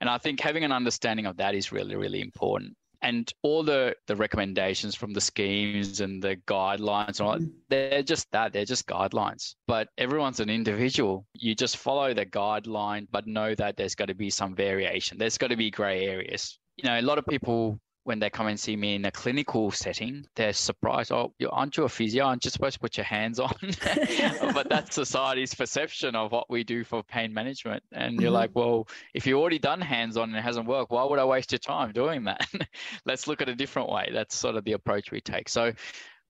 And 0.00 0.08
i 0.08 0.18
think 0.18 0.40
having 0.40 0.64
an 0.64 0.72
understanding 0.72 1.26
of 1.26 1.36
that 1.38 1.54
is 1.54 1.72
really 1.72 1.96
really 1.96 2.20
important. 2.20 2.74
And 3.02 3.30
all 3.42 3.62
the 3.62 3.94
the 4.06 4.16
recommendations 4.16 4.94
from 4.94 5.12
the 5.12 5.20
schemes 5.20 6.00
and 6.00 6.22
the 6.22 6.36
guidelines 6.46 7.20
and 7.20 7.28
all, 7.28 7.38
they're 7.68 8.02
just 8.02 8.30
that 8.30 8.52
they're 8.52 8.64
just 8.64 8.86
guidelines. 8.86 9.56
But 9.66 9.88
everyone's 9.98 10.40
an 10.40 10.48
individual. 10.48 11.26
You 11.34 11.54
just 11.54 11.76
follow 11.76 12.14
the 12.14 12.26
guideline 12.26 13.06
but 13.10 13.26
know 13.26 13.54
that 13.56 13.76
there's 13.76 13.94
got 13.94 14.08
to 14.08 14.14
be 14.14 14.30
some 14.30 14.54
variation. 14.54 15.18
There's 15.18 15.36
got 15.36 15.48
to 15.48 15.56
be 15.56 15.70
gray 15.70 16.06
areas. 16.06 16.58
You 16.76 16.88
know 16.88 16.98
a 16.98 17.02
lot 17.10 17.18
of 17.18 17.26
people 17.26 17.78
when 18.04 18.18
they 18.18 18.30
come 18.30 18.46
and 18.46 18.60
see 18.60 18.76
me 18.76 18.94
in 18.94 19.04
a 19.06 19.10
clinical 19.10 19.70
setting, 19.70 20.26
they're 20.36 20.52
surprised. 20.52 21.10
Oh, 21.10 21.32
you 21.38 21.48
aren't 21.50 21.76
you 21.76 21.84
a 21.84 21.88
physio? 21.88 22.24
Aren't 22.24 22.44
you 22.44 22.50
supposed 22.50 22.74
to 22.74 22.80
put 22.80 22.96
your 22.96 23.04
hands 23.04 23.40
on? 23.40 23.54
but 24.54 24.68
that's 24.68 24.94
society's 24.94 25.54
perception 25.54 26.14
of 26.14 26.30
what 26.30 26.48
we 26.50 26.64
do 26.64 26.84
for 26.84 27.02
pain 27.02 27.32
management. 27.32 27.82
And 27.92 28.20
you're 28.20 28.28
mm-hmm. 28.28 28.34
like, 28.34 28.50
well, 28.54 28.88
if 29.14 29.26
you've 29.26 29.38
already 29.38 29.58
done 29.58 29.80
hands 29.80 30.16
on 30.16 30.28
and 30.28 30.38
it 30.38 30.42
hasn't 30.42 30.66
worked, 30.66 30.90
why 30.90 31.04
would 31.04 31.18
I 31.18 31.24
waste 31.24 31.52
your 31.52 31.58
time 31.58 31.92
doing 31.92 32.24
that? 32.24 32.46
Let's 33.06 33.26
look 33.26 33.40
at 33.40 33.48
a 33.48 33.54
different 33.54 33.88
way. 33.88 34.10
That's 34.12 34.36
sort 34.36 34.56
of 34.56 34.64
the 34.64 34.72
approach 34.72 35.10
we 35.10 35.20
take. 35.20 35.48
So 35.48 35.72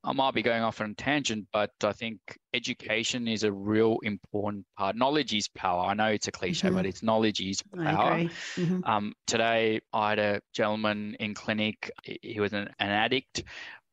I 0.04 0.12
might 0.12 0.34
be 0.34 0.42
going 0.42 0.62
off 0.62 0.80
on 0.80 0.90
a 0.90 0.94
tangent, 0.94 1.46
but 1.52 1.70
I 1.82 1.92
think 1.92 2.18
education 2.52 3.26
is 3.26 3.42
a 3.42 3.50
real 3.50 3.98
important 4.02 4.66
part. 4.76 4.96
Knowledge 4.96 5.34
is 5.34 5.48
power. 5.48 5.86
I 5.86 5.94
know 5.94 6.06
it's 6.06 6.28
a 6.28 6.32
cliche, 6.32 6.68
mm-hmm. 6.68 6.76
but 6.76 6.86
it's 6.86 7.02
knowledge 7.02 7.40
is 7.40 7.62
power. 7.62 8.20
Mm-hmm. 8.20 8.84
Um, 8.84 9.14
today, 9.26 9.80
I 9.92 10.10
had 10.10 10.18
a 10.18 10.40
gentleman 10.52 11.16
in 11.18 11.34
clinic. 11.34 11.90
He 12.02 12.38
was 12.38 12.52
an, 12.52 12.68
an 12.78 12.90
addict, 12.90 13.44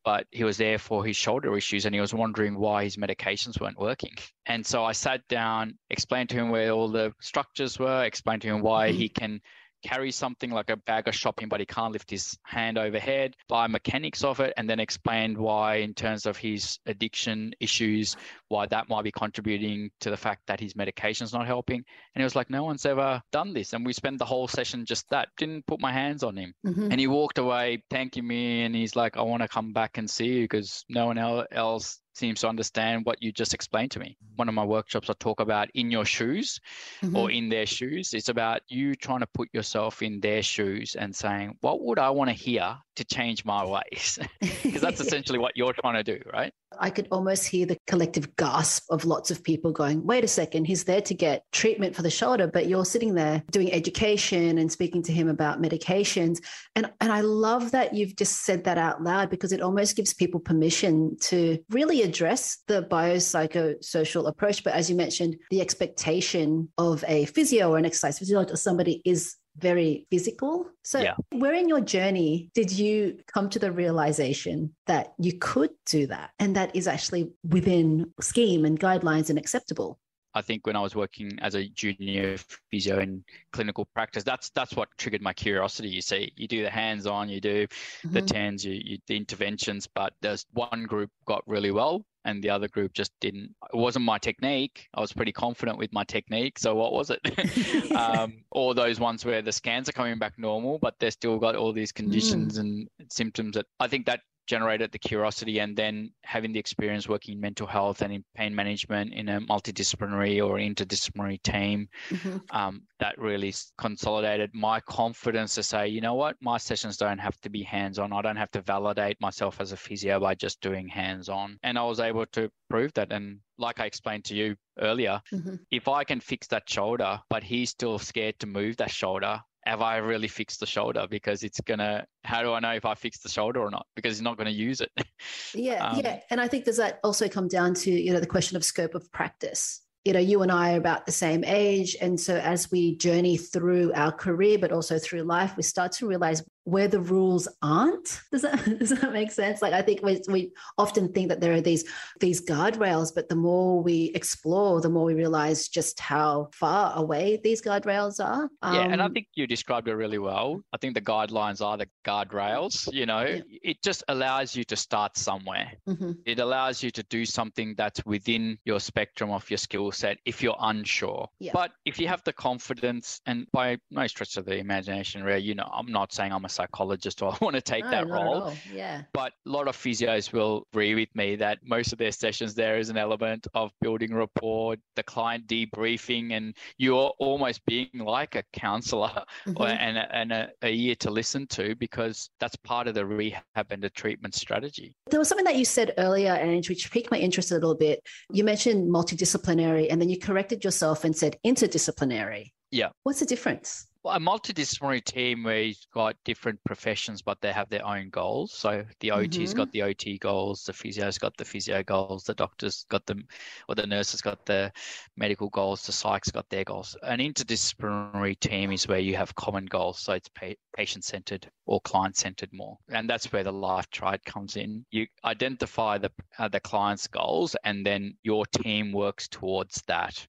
but 0.03 0.27
he 0.31 0.43
was 0.43 0.57
there 0.57 0.77
for 0.77 1.05
his 1.05 1.15
shoulder 1.15 1.55
issues 1.55 1.85
and 1.85 1.95
he 1.95 2.01
was 2.01 2.13
wondering 2.13 2.57
why 2.57 2.83
his 2.83 2.97
medications 2.97 3.61
weren't 3.61 3.79
working. 3.79 4.13
And 4.45 4.65
so 4.65 4.83
I 4.83 4.91
sat 4.91 5.27
down, 5.27 5.77
explained 5.89 6.29
to 6.29 6.35
him 6.35 6.49
where 6.49 6.71
all 6.71 6.89
the 6.89 7.13
structures 7.21 7.79
were, 7.79 8.03
explained 8.03 8.41
to 8.41 8.49
him 8.49 8.61
why 8.61 8.89
mm-hmm. 8.89 8.97
he 8.97 9.09
can 9.09 9.41
carry 9.81 10.11
something 10.11 10.51
like 10.51 10.69
a 10.69 10.77
bag 10.77 11.07
of 11.07 11.15
shopping, 11.15 11.49
but 11.49 11.59
he 11.59 11.65
can't 11.65 11.93
lift 11.93 12.09
his 12.09 12.37
hand 12.43 12.77
overhead, 12.77 13.35
biomechanics 13.49 14.23
of 14.23 14.39
it, 14.39 14.53
and 14.57 14.69
then 14.69 14.79
explained 14.79 15.37
why, 15.37 15.75
in 15.75 15.93
terms 15.93 16.25
of 16.25 16.37
his 16.37 16.79
addiction 16.85 17.53
issues, 17.59 18.15
why 18.51 18.67
that 18.67 18.89
might 18.89 19.03
be 19.03 19.11
contributing 19.11 19.89
to 20.01 20.09
the 20.11 20.17
fact 20.17 20.41
that 20.47 20.59
his 20.59 20.75
medication's 20.75 21.33
not 21.33 21.47
helping. 21.47 21.77
And 21.77 22.21
he 22.21 22.23
was 22.23 22.35
like, 22.35 22.49
no 22.49 22.63
one's 22.63 22.85
ever 22.85 23.21
done 23.31 23.53
this. 23.53 23.73
And 23.73 23.85
we 23.85 23.93
spent 23.93 24.19
the 24.19 24.25
whole 24.25 24.47
session 24.47 24.85
just 24.85 25.09
that, 25.09 25.29
didn't 25.37 25.65
put 25.65 25.79
my 25.79 25.91
hands 25.91 26.21
on 26.23 26.35
him. 26.37 26.53
Mhm. 26.65 26.91
And 26.91 26.99
he 26.99 27.07
walked 27.07 27.37
away 27.39 27.81
thanking 27.89 28.27
me. 28.27 28.63
And 28.63 28.75
he's 28.75 28.95
like, 28.95 29.17
I 29.17 29.21
want 29.21 29.41
to 29.41 29.47
come 29.47 29.73
back 29.73 29.97
and 29.97 30.09
see 30.09 30.27
you 30.27 30.43
because 30.43 30.85
no 30.89 31.07
one 31.07 31.17
else 31.17 31.99
seems 32.13 32.41
to 32.41 32.47
understand 32.49 33.05
what 33.05 33.23
you 33.23 33.31
just 33.31 33.53
explained 33.53 33.89
to 33.89 33.99
me. 33.99 34.17
One 34.35 34.49
of 34.49 34.53
my 34.53 34.65
workshops, 34.65 35.09
I 35.09 35.13
talk 35.17 35.39
about 35.39 35.69
in 35.75 35.89
your 35.89 36.03
shoes 36.03 36.59
Mhm. 37.01 37.17
or 37.17 37.31
in 37.31 37.47
their 37.47 37.65
shoes. 37.65 38.13
It's 38.13 38.27
about 38.27 38.61
you 38.67 38.95
trying 38.95 39.21
to 39.21 39.27
put 39.27 39.47
yourself 39.53 40.01
in 40.01 40.19
their 40.19 40.43
shoes 40.43 40.95
and 40.95 41.15
saying, 41.15 41.57
what 41.61 41.81
would 41.85 41.99
I 41.99 42.09
want 42.09 42.29
to 42.29 42.33
hear 42.33 42.77
to 42.97 43.03
change 43.05 43.45
my 43.45 43.63
ways? 43.65 44.19
Because 44.63 44.81
that's 44.81 44.99
essentially 45.05 45.39
what 45.39 45.53
you're 45.55 45.73
trying 45.73 46.03
to 46.03 46.03
do, 46.03 46.21
right? 46.33 46.53
I 46.79 46.89
could 46.89 47.07
almost 47.11 47.47
hear 47.47 47.65
the 47.65 47.77
collective 47.87 48.35
gasp 48.41 48.85
of 48.89 49.05
lots 49.05 49.29
of 49.29 49.43
people 49.43 49.71
going, 49.71 50.03
wait 50.03 50.23
a 50.23 50.27
second, 50.27 50.65
he's 50.65 50.83
there 50.83 50.99
to 50.99 51.13
get 51.13 51.43
treatment 51.51 51.95
for 51.95 52.01
the 52.01 52.09
shoulder, 52.09 52.47
but 52.47 52.65
you're 52.65 52.83
sitting 52.83 53.13
there 53.13 53.43
doing 53.51 53.71
education 53.71 54.57
and 54.57 54.71
speaking 54.71 55.03
to 55.03 55.13
him 55.13 55.29
about 55.29 55.61
medications. 55.61 56.39
And, 56.75 56.91
and 57.01 57.11
I 57.11 57.21
love 57.21 57.69
that 57.69 57.93
you've 57.93 58.15
just 58.15 58.43
said 58.43 58.63
that 58.63 58.79
out 58.79 59.03
loud 59.03 59.29
because 59.29 59.51
it 59.51 59.61
almost 59.61 59.95
gives 59.95 60.15
people 60.15 60.39
permission 60.39 61.15
to 61.21 61.59
really 61.69 62.01
address 62.01 62.63
the 62.67 62.81
biopsychosocial 62.89 64.27
approach. 64.27 64.63
But 64.63 64.73
as 64.73 64.89
you 64.89 64.95
mentioned, 64.95 65.35
the 65.51 65.61
expectation 65.61 66.67
of 66.79 67.05
a 67.07 67.25
physio 67.25 67.69
or 67.69 67.77
an 67.77 67.85
exercise 67.85 68.17
physiologist 68.17 68.55
or 68.55 68.57
somebody 68.57 69.03
is 69.05 69.35
very 69.57 70.07
physical. 70.09 70.69
So, 70.83 70.99
Yeah. 70.99 71.15
where 71.31 71.53
in 71.53 71.67
your 71.69 71.81
journey 71.81 72.49
did 72.53 72.71
you 72.71 73.19
come 73.27 73.49
to 73.49 73.59
the 73.59 73.71
realization 73.71 74.73
that 74.87 75.13
you 75.19 75.37
could 75.37 75.71
do 75.85 76.07
that 76.07 76.31
and 76.39 76.55
that 76.55 76.75
is 76.75 76.87
actually 76.87 77.31
within 77.43 78.13
scheme 78.21 78.65
and 78.65 78.79
guidelines 78.79 79.29
and 79.29 79.37
acceptable? 79.37 79.99
I 80.33 80.41
think 80.41 80.65
when 80.65 80.75
I 80.75 80.81
was 80.81 80.95
working 80.95 81.37
as 81.41 81.55
a 81.55 81.67
junior 81.67 82.37
physio 82.69 82.99
in 82.99 83.23
clinical 83.51 83.85
practice, 83.93 84.23
that's 84.23 84.49
that's 84.51 84.73
what 84.75 84.89
triggered 84.97 85.21
my 85.21 85.33
curiosity. 85.33 85.89
You 85.89 86.01
see, 86.01 86.31
you 86.35 86.47
do 86.47 86.63
the 86.63 86.69
hands-on, 86.69 87.29
you 87.29 87.41
do 87.41 87.67
the 88.03 88.21
Mhm. 88.21 88.27
tens, 88.27 88.65
you, 88.65 88.79
you 88.83 88.97
the 89.07 89.17
interventions, 89.17 89.87
but 89.87 90.13
there's 90.21 90.45
one 90.53 90.83
group 90.83 91.11
got 91.25 91.43
really 91.47 91.71
well 91.71 92.05
and 92.25 92.43
the 92.43 92.49
other 92.49 92.67
group 92.67 92.93
just 92.93 93.11
didn't. 93.19 93.55
It 93.73 93.77
wasn't 93.77 94.05
my 94.05 94.17
technique. 94.17 94.87
I 94.93 95.01
was 95.01 95.11
pretty 95.11 95.31
confident 95.31 95.77
with 95.77 95.91
my 95.91 96.03
technique. 96.03 96.59
So 96.59 96.75
what 96.75 96.93
was 96.93 97.09
it? 97.09 97.21
um, 97.95 98.43
or 98.51 98.75
those 98.75 98.99
ones 98.99 99.25
where 99.25 99.41
the 99.41 99.51
scans 99.51 99.89
are 99.89 99.93
coming 99.93 100.19
back 100.19 100.37
normal, 100.37 100.77
but 100.79 100.95
they're 100.99 101.11
still 101.11 101.39
got 101.39 101.55
all 101.55 101.73
these 101.73 101.91
conditions 102.01 102.57
and 102.57 102.87
symptoms 103.09 103.55
that 103.55 103.65
I 103.79 103.87
think 103.87 104.05
that 104.05 104.21
generated 104.47 104.91
the 104.91 104.99
curiosity 104.99 105.59
and 105.59 105.77
then 105.77 106.11
having 106.23 106.51
the 106.51 106.59
experience 106.59 107.07
working 107.07 107.35
in 107.35 107.39
mental 107.39 107.67
health 107.67 108.01
and 108.01 108.11
in 108.13 108.23
pain 108.35 108.53
management 108.53 109.13
in 109.13 109.29
a 109.29 109.39
multidisciplinary 109.41 110.45
or 110.45 110.55
interdisciplinary 110.57 111.41
team 111.43 111.87
Mhm. 112.09 112.41
um, 112.51 112.81
that 112.99 113.17
really 113.17 113.53
consolidated 113.77 114.51
my 114.53 114.79
confidence 114.81 115.55
to 115.55 115.63
say, 115.63 115.87
you 115.87 116.01
know 116.01 116.15
what, 116.15 116.35
my 116.41 116.57
sessions 116.57 116.97
don't 116.97 117.19
have 117.19 117.39
to 117.41 117.49
be 117.49 117.63
hands 117.63 117.97
on. 117.99 118.11
I 118.13 118.21
don't 118.21 118.35
have 118.35 118.51
to 118.51 118.61
validate 118.61 119.19
myself 119.21 119.61
as 119.61 119.71
a 119.71 119.77
physio 119.77 120.19
by 120.19 120.35
just 120.35 120.59
doing 120.61 120.87
hands 120.87 121.29
on. 121.29 121.57
And 121.63 121.77
I 121.77 121.83
was 121.83 121.99
able 121.99 122.25
to 122.27 122.49
prove 122.69 122.93
that. 122.93 123.11
And 123.11 123.39
like 123.57 123.79
I 123.79 123.85
explained 123.85 124.25
to 124.25 124.35
you 124.35 124.55
earlier, 124.79 125.21
Mhm. 125.33 125.59
if 125.71 125.87
I 125.87 126.03
can 126.03 126.19
fix 126.19 126.47
that 126.47 126.69
shoulder, 126.69 127.19
but 127.29 127.43
he's 127.43 127.69
still 127.69 127.99
scared 127.99 128.39
to 128.39 128.47
move 128.47 128.77
that 128.77 128.91
shoulder, 128.91 129.39
have 129.65 129.81
I 129.81 129.97
really 129.97 130.27
fixed 130.27 130.59
the 130.59 130.65
shoulder? 130.65 131.07
Because 131.09 131.43
it's 131.43 131.59
gonna. 131.61 132.05
How 132.23 132.41
do 132.41 132.53
I 132.53 132.59
know 132.59 132.71
if 132.71 132.85
I 132.85 132.95
fixed 132.95 133.23
the 133.23 133.29
shoulder 133.29 133.59
or 133.59 133.69
not? 133.69 133.85
Because 133.95 134.17
he's 134.17 134.23
not 134.23 134.37
gonna 134.37 134.49
use 134.49 134.81
it. 134.81 134.91
Yeah, 135.53 135.85
Um, 135.85 135.99
yeah. 135.99 136.19
And 136.31 136.41
I 136.41 136.47
think 136.47 136.65
does 136.65 136.77
that 136.77 136.99
also 137.03 137.27
come 137.29 137.47
down 137.47 137.75
to, 137.75 137.91
you 137.91 138.11
know, 138.11 138.19
the 138.19 138.25
question 138.25 138.57
of 138.57 138.65
scope 138.65 138.95
of 138.95 139.11
practice. 139.11 139.81
You 140.03 140.13
know, 140.13 140.19
you 140.19 140.41
and 140.41 140.51
I 140.51 140.73
are 140.73 140.77
about 140.77 141.05
the 141.05 141.11
same 141.11 141.43
age. 141.43 141.95
And 142.01 142.19
so 142.19 142.37
as 142.37 142.71
we 142.71 142.95
journey 142.97 143.37
through 143.37 143.93
our 143.93 144.11
career, 144.11 144.57
but 144.57 144.71
also 144.71 144.97
through 144.97 145.21
life, 145.21 145.55
we 145.55 145.61
start 145.61 145.91
to 145.93 146.07
realize 146.07 146.43
where 146.65 146.87
the 146.87 146.99
rules 146.99 147.47
aren't. 147.61 148.21
Does 148.31 148.43
that 148.43 148.63
does 148.79 148.89
that 148.89 149.11
make 149.13 149.31
sense? 149.31 149.61
Like 149.61 149.73
I 149.73 149.81
think 149.81 150.01
we, 150.03 150.21
we 150.27 150.51
often 150.77 151.11
think 151.11 151.29
that 151.29 151.41
there 151.41 151.53
are 151.53 151.61
these 151.61 151.83
these 152.19 152.43
guardrails, 152.45 153.13
but 153.13 153.29
the 153.29 153.35
more 153.35 153.81
we 153.81 154.11
explore, 154.15 154.79
the 154.81 154.89
more 154.89 155.05
we 155.05 155.13
realize 155.15 155.67
just 155.67 155.99
how 155.99 156.49
far 156.53 156.93
away 156.95 157.39
these 157.43 157.61
guardrails 157.61 158.23
are. 158.23 158.49
yeah, 158.73 158.81
and 158.91 159.01
I 159.01 159.05
Um, 159.05 159.13
think 159.13 159.27
you 159.35 159.47
described 159.47 159.87
it 159.87 159.95
really 159.95 160.19
well. 160.19 160.61
I 160.73 160.77
think 160.77 160.93
the 160.93 161.01
guidelines 161.01 161.61
are 161.65 161.77
the 161.77 161.87
guardrails. 162.05 162.91
You 162.93 163.05
know, 163.05 163.21
Yeah. 163.23 163.41
it 163.63 163.81
just 163.83 164.03
allows 164.07 164.55
you 164.55 164.63
to 164.65 164.75
start 164.75 165.17
somewhere. 165.17 165.73
mhm. 165.87 166.15
It 166.25 166.39
allows 166.39 166.83
you 166.83 166.91
to 166.91 167.03
do 167.09 167.25
something 167.25 167.73
that's 167.75 168.01
within 168.05 168.57
your 168.65 168.79
spectrum 168.79 169.31
of 169.31 169.49
your 169.49 169.57
skill 169.57 169.91
set 169.91 170.17
if 170.25 170.41
you're 170.43 170.57
unsure. 170.59 171.27
Yeah. 171.39 171.51
But 171.53 171.71
if 171.85 171.99
you 171.99 172.07
have 172.07 172.21
the 172.23 172.33
confidence, 172.33 173.19
and 173.25 173.47
by 173.51 173.77
no 173.89 174.05
stretch 174.07 174.37
of 174.37 174.45
the 174.45 174.57
imagination, 174.57 175.23
Ria, 175.23 175.37
you 175.37 175.55
know, 175.55 175.69
I'm 175.73 175.91
not 175.91 176.13
saying 176.13 176.31
I'm 176.31 176.45
a 176.45 176.49
psychologist 176.51 177.21
or 177.21 177.31
I 177.33 177.37
want 177.41 177.55
to 177.55 177.61
take 177.61 177.83
No, 177.85 177.91
that 177.91 178.07
role. 178.09 178.53
Yeah. 178.73 179.03
But 179.13 179.33
a 179.45 179.49
lot 179.49 179.67
of 179.67 179.75
physios 179.75 180.31
will 180.33 180.67
agree 180.73 180.95
with 180.95 181.09
me 181.15 181.35
that 181.37 181.59
most 181.63 181.91
of 181.93 181.97
their 181.99 182.11
sessions 182.11 182.53
there 182.53 182.77
is 182.77 182.89
an 182.89 182.97
element 182.97 183.47
of 183.53 183.71
building 183.81 184.13
rapport, 184.13 184.75
the 184.95 185.03
client 185.03 185.47
debriefing, 185.47 186.33
and 186.33 186.55
you're 186.77 187.11
almost 187.19 187.65
being 187.65 187.89
like 187.95 188.35
a 188.35 188.43
counselor 188.53 189.11
or, 189.55 189.65
Mhm. 189.67 189.77
and, 189.79 189.97
a, 189.97 190.15
and 190.15 190.31
a, 190.31 190.49
a 190.61 190.69
ear 190.73 190.95
to 190.95 191.09
listen 191.11 191.47
to 191.47 191.75
because 191.75 192.29
that's 192.39 192.55
part 192.57 192.87
of 192.87 192.93
the 192.95 193.05
rehab 193.05 193.41
and 193.69 193.81
the 193.81 193.89
treatment 193.89 194.35
strategy. 194.35 194.95
There 195.09 195.19
was 195.19 195.27
something 195.29 195.45
that 195.45 195.55
you 195.55 195.65
said 195.65 195.93
earlier, 195.97 196.33
and 196.33 196.65
which 196.67 196.91
piqued 196.91 197.11
my 197.11 197.17
interest 197.17 197.51
a 197.51 197.55
little 197.55 197.75
bit. 197.75 198.01
You 198.31 198.43
mentioned 198.43 198.89
multidisciplinary, 198.89 199.87
and 199.89 200.01
then 200.01 200.09
you 200.09 200.19
corrected 200.19 200.63
yourself 200.63 201.03
and 201.03 201.15
said 201.15 201.37
interdisciplinary. 201.45 202.51
Yeah. 202.71 202.89
What's 203.03 203.19
the 203.19 203.25
difference? 203.25 203.87
A 204.03 204.19
multidisciplinary 204.19 205.03
team 205.03 205.43
where 205.43 205.61
you've 205.61 205.77
got 205.93 206.15
different 206.23 206.63
professions, 206.63 207.21
but 207.21 207.39
they 207.41 207.51
have 207.51 207.69
their 207.69 207.85
own 207.85 208.09
goals. 208.09 208.51
So 208.51 208.83
the 208.99 209.11
OT's 209.11 209.53
Mhm. 209.53 209.53
got 209.53 209.71
the 209.71 209.83
OT 209.83 210.17
goals, 210.17 210.63
the 210.63 210.73
physio's 210.73 211.19
got 211.19 211.37
the 211.37 211.45
physio 211.45 211.83
goals, 211.83 212.23
the 212.23 212.33
doctor's 212.33 212.83
got 212.89 213.05
them, 213.05 213.27
or 213.69 213.75
the 213.75 213.85
nurses 213.85 214.21
got 214.21 214.43
the 214.45 214.71
medical 215.15 215.49
goals, 215.49 215.85
the 215.85 215.91
psych's 215.91 216.31
got 216.31 216.49
their 216.49 216.63
goals. 216.63 216.97
An 217.03 217.19
interdisciplinary 217.19 218.39
team 218.39 218.71
is 218.71 218.87
where 218.87 218.99
you 218.99 219.15
have 219.15 219.35
common 219.35 219.65
goals. 219.65 219.99
So 219.99 220.13
it's 220.13 220.29
pa- 220.29 220.55
patient 220.75 221.03
centered 221.03 221.51
or 221.65 221.79
client 221.81 222.17
centered 222.17 222.49
more. 222.51 222.77
And 222.89 223.07
that's 223.07 223.31
where 223.31 223.43
the 223.43 223.53
life 223.53 223.89
triad 223.91 224.25
comes 224.25 224.55
in. 224.57 224.85
You 224.89 225.07
identify 225.23 225.99
the, 225.99 226.11
uh, 226.39 226.47
the 226.47 226.59
client's 226.59 227.07
goals 227.07 227.55
and 227.63 227.85
then 227.85 228.17
your 228.23 228.45
team 228.47 228.91
works 228.93 229.27
towards 229.27 229.83
that 229.87 230.27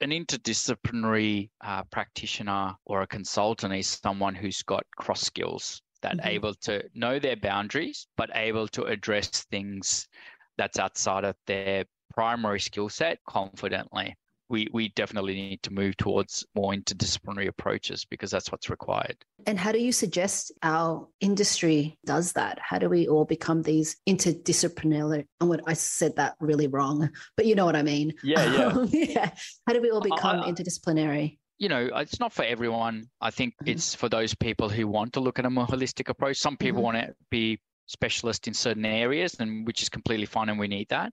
an 0.00 0.10
interdisciplinary 0.10 1.50
uh, 1.60 1.82
practitioner 1.84 2.74
or 2.86 3.02
a 3.02 3.06
consultant 3.06 3.74
is 3.74 3.86
someone 3.86 4.34
who's 4.34 4.62
got 4.62 4.84
cross 4.96 5.20
skills 5.20 5.82
that 6.02 6.16
Mhm. 6.16 6.26
able 6.26 6.54
to 6.54 6.82
know 6.94 7.18
their 7.18 7.36
boundaries 7.36 8.06
but 8.16 8.30
able 8.34 8.66
to 8.68 8.84
address 8.84 9.28
things 9.50 10.08
that's 10.56 10.78
outside 10.78 11.24
of 11.24 11.36
their 11.46 11.84
primary 12.14 12.60
skill 12.60 12.88
set 12.88 13.18
confidently 13.28 14.16
we 14.50 14.68
we 14.72 14.88
definitely 14.90 15.34
need 15.34 15.62
to 15.62 15.72
move 15.72 15.96
towards 15.96 16.44
more 16.54 16.72
interdisciplinary 16.72 17.46
approaches 17.48 18.04
because 18.04 18.30
that's 18.30 18.50
what's 18.52 18.68
required 18.68 19.16
And 19.46 19.58
how 19.58 19.72
do 19.72 19.78
you 19.78 19.92
suggest 19.92 20.52
our 20.62 21.08
industry 21.20 21.96
does 22.04 22.32
that? 22.32 22.58
How 22.60 22.78
do 22.78 22.88
we 22.90 23.08
all 23.08 23.24
become 23.24 23.62
these 23.62 23.96
interdisciplinary? 24.08 25.26
And 25.40 25.48
what 25.48 25.60
I 25.66 25.72
said 25.74 26.16
that 26.16 26.34
really 26.40 26.66
wrong, 26.66 27.10
but 27.36 27.46
you 27.46 27.54
know 27.54 27.64
what 27.64 27.76
I 27.76 27.82
mean. 27.82 28.12
Um, 28.36 28.88
yeah. 28.92 29.30
How 29.66 29.72
do 29.72 29.80
we 29.80 29.90
all 29.90 30.00
become 30.00 30.40
I- 30.40 30.50
interdisciplinary? 30.50 31.38
you 31.58 31.68
know, 31.68 31.90
it's 31.96 32.18
not 32.18 32.32
for 32.32 32.42
everyone. 32.42 33.04
I 33.20 33.30
think 33.30 33.52
Mhm. 33.62 33.68
it's 33.72 33.94
for 33.94 34.08
those 34.08 34.34
people 34.34 34.70
who 34.70 34.88
want 34.88 35.12
to 35.12 35.20
look 35.20 35.38
at 35.38 35.44
a 35.44 35.50
more 35.50 35.66
holistic 35.66 36.08
approach. 36.08 36.38
Some 36.38 36.56
people 36.56 36.80
Mhm. 36.80 36.84
want 36.84 36.96
to 36.96 37.14
be 37.30 37.60
specialist 37.90 38.46
in 38.48 38.54
certain 38.54 38.84
areas, 38.84 39.34
and 39.40 39.66
which 39.66 39.82
is 39.82 39.88
completely 39.88 40.26
fine, 40.26 40.48
and 40.48 40.58
we 40.58 40.68
need 40.68 40.88
that. 40.88 41.12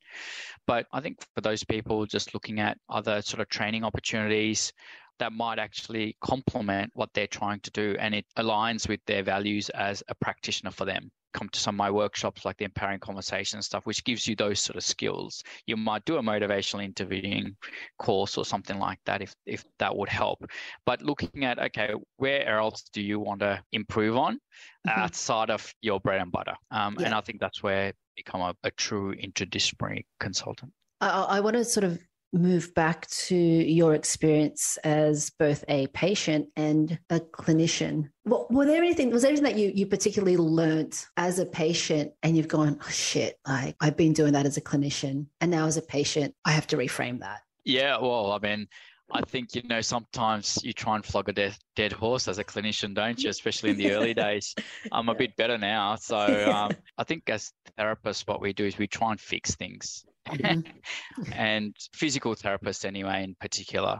But 0.65 0.85
I 0.93 1.01
think 1.01 1.17
for 1.35 1.41
those 1.41 1.63
people 1.63 2.05
just 2.05 2.33
looking 2.33 2.59
at 2.59 2.77
other 2.89 3.21
sort 3.21 3.41
of 3.41 3.49
training 3.49 3.83
opportunities 3.83 4.71
that 5.19 5.33
might 5.33 5.57
actually 5.57 6.15
complement 6.21 6.91
what 6.93 7.09
they're 7.13 7.27
trying 7.27 7.59
to 7.61 7.71
do, 7.71 7.95
and 7.99 8.13
it 8.13 8.25
aligns 8.37 8.87
with 8.87 8.99
their 9.07 9.23
values 9.23 9.69
as 9.69 10.03
a 10.09 10.15
practitioner 10.15 10.71
for 10.71 10.85
them. 10.85 11.11
Come 11.33 11.49
to 11.49 11.59
some 11.59 11.75
of 11.75 11.77
my 11.77 11.91
workshops, 11.91 12.45
like 12.45 12.57
the 12.57 12.65
empowering 12.65 12.99
conversation 12.99 13.61
stuff, 13.61 13.85
which 13.85 14.03
gives 14.03 14.27
you 14.27 14.35
those 14.35 14.59
sort 14.61 14.75
of 14.77 14.83
skills. 14.83 15.43
You 15.67 15.77
might 15.77 16.05
do 16.05 16.17
a 16.17 16.21
motivational 16.21 16.83
interviewing 16.83 17.57
course 17.99 18.37
or 18.37 18.45
something 18.45 18.79
like 18.79 18.99
that 19.05 19.21
if 19.21 19.35
if 19.45 19.63
that 19.79 19.95
would 19.95 20.09
help. 20.09 20.43
But 20.85 21.01
looking 21.01 21.45
at 21.45 21.59
okay, 21.59 21.93
where 22.17 22.57
else 22.59 22.83
do 22.91 23.01
you 23.01 23.19
want 23.19 23.41
to 23.41 23.63
improve 23.71 24.15
on 24.17 24.39
Mhm. 24.85 24.87
outside 24.87 25.49
of 25.49 25.73
your 25.81 25.99
bread 25.99 26.21
and 26.21 26.31
butter? 26.31 26.55
Um, 26.71 26.97
And 27.03 27.13
I 27.13 27.21
think 27.21 27.39
that's 27.39 27.61
where 27.61 27.87
you 27.87 27.93
become 28.15 28.41
a, 28.41 28.55
a 28.63 28.71
true 28.71 29.15
interdisciplinary 29.15 30.05
consultant. 30.19 30.73
I, 31.01 31.09
I 31.09 31.39
want 31.41 31.55
to 31.55 31.65
sort 31.65 31.83
of 31.83 31.99
move 32.33 32.73
back 32.73 33.07
to 33.07 33.35
your 33.35 33.93
experience 33.95 34.77
as 34.83 35.29
both 35.39 35.63
a 35.67 35.87
patient 35.87 36.47
and 36.55 36.99
a 37.09 37.19
clinician. 37.19 38.09
What, 38.23 38.51
were 38.51 38.65
there 38.65 38.83
anything, 38.83 39.11
was 39.11 39.21
there 39.21 39.31
anything 39.31 39.45
that 39.45 39.57
you, 39.57 39.71
you 39.73 39.85
particularly 39.87 40.37
learned 40.37 40.97
as 41.15 41.39
a 41.39 41.45
patient 41.45 42.11
and 42.23 42.35
you've 42.35 42.47
gone, 42.47 42.79
oh 42.81 42.89
shit, 42.89 43.39
like 43.47 43.75
I've 43.79 43.97
been 43.97 44.13
doing 44.13 44.33
that 44.33 44.45
as 44.45 44.57
a 44.57 44.61
clinician 44.61 45.27
and 45.41 45.51
now 45.51 45.65
as 45.65 45.77
a 45.77 45.81
patient, 45.81 46.35
I 46.45 46.51
have 46.51 46.67
to 46.67 46.77
reframe 46.77 47.19
that? 47.19 47.41
Yeah, 47.63 47.97
well, 47.97 48.31
I 48.31 48.39
mean, 48.39 48.67
I 49.11 49.21
think 49.21 49.55
you 49.55 49.63
know 49.63 49.79
sometimes 49.81 50.59
you 50.63 50.73
try 50.73 50.95
and 50.95 51.05
flog 51.05 51.29
a 51.29 51.33
dead, 51.33 51.55
dead 51.75 51.93
horse 51.93 52.27
as 52.27 52.39
a 52.39 52.43
clinician, 52.43 52.93
don't 52.93 53.21
you? 53.21 53.29
Especially 53.29 53.69
in 53.69 53.77
the 53.77 53.93
early 53.93 54.13
days. 54.25 54.53
I'm 54.91 55.07
a 55.07 55.15
bit 55.15 55.35
better 55.37 55.57
now, 55.57 55.95
so 55.95 56.17
um, 56.53 56.71
I 56.97 57.03
think 57.03 57.29
as 57.29 57.53
therapists, 57.79 58.27
what 58.27 58.41
we 58.41 58.51
do 58.51 58.65
is 58.65 58.77
we 58.77 58.87
try 58.87 59.11
and 59.11 59.19
fix 59.19 59.55
things. 59.55 60.05
Mm-hmm. 60.27 61.31
and 61.33 61.75
physical 61.93 62.35
therapists, 62.35 62.85
anyway, 62.85 63.23
in 63.23 63.35
particular, 63.39 63.99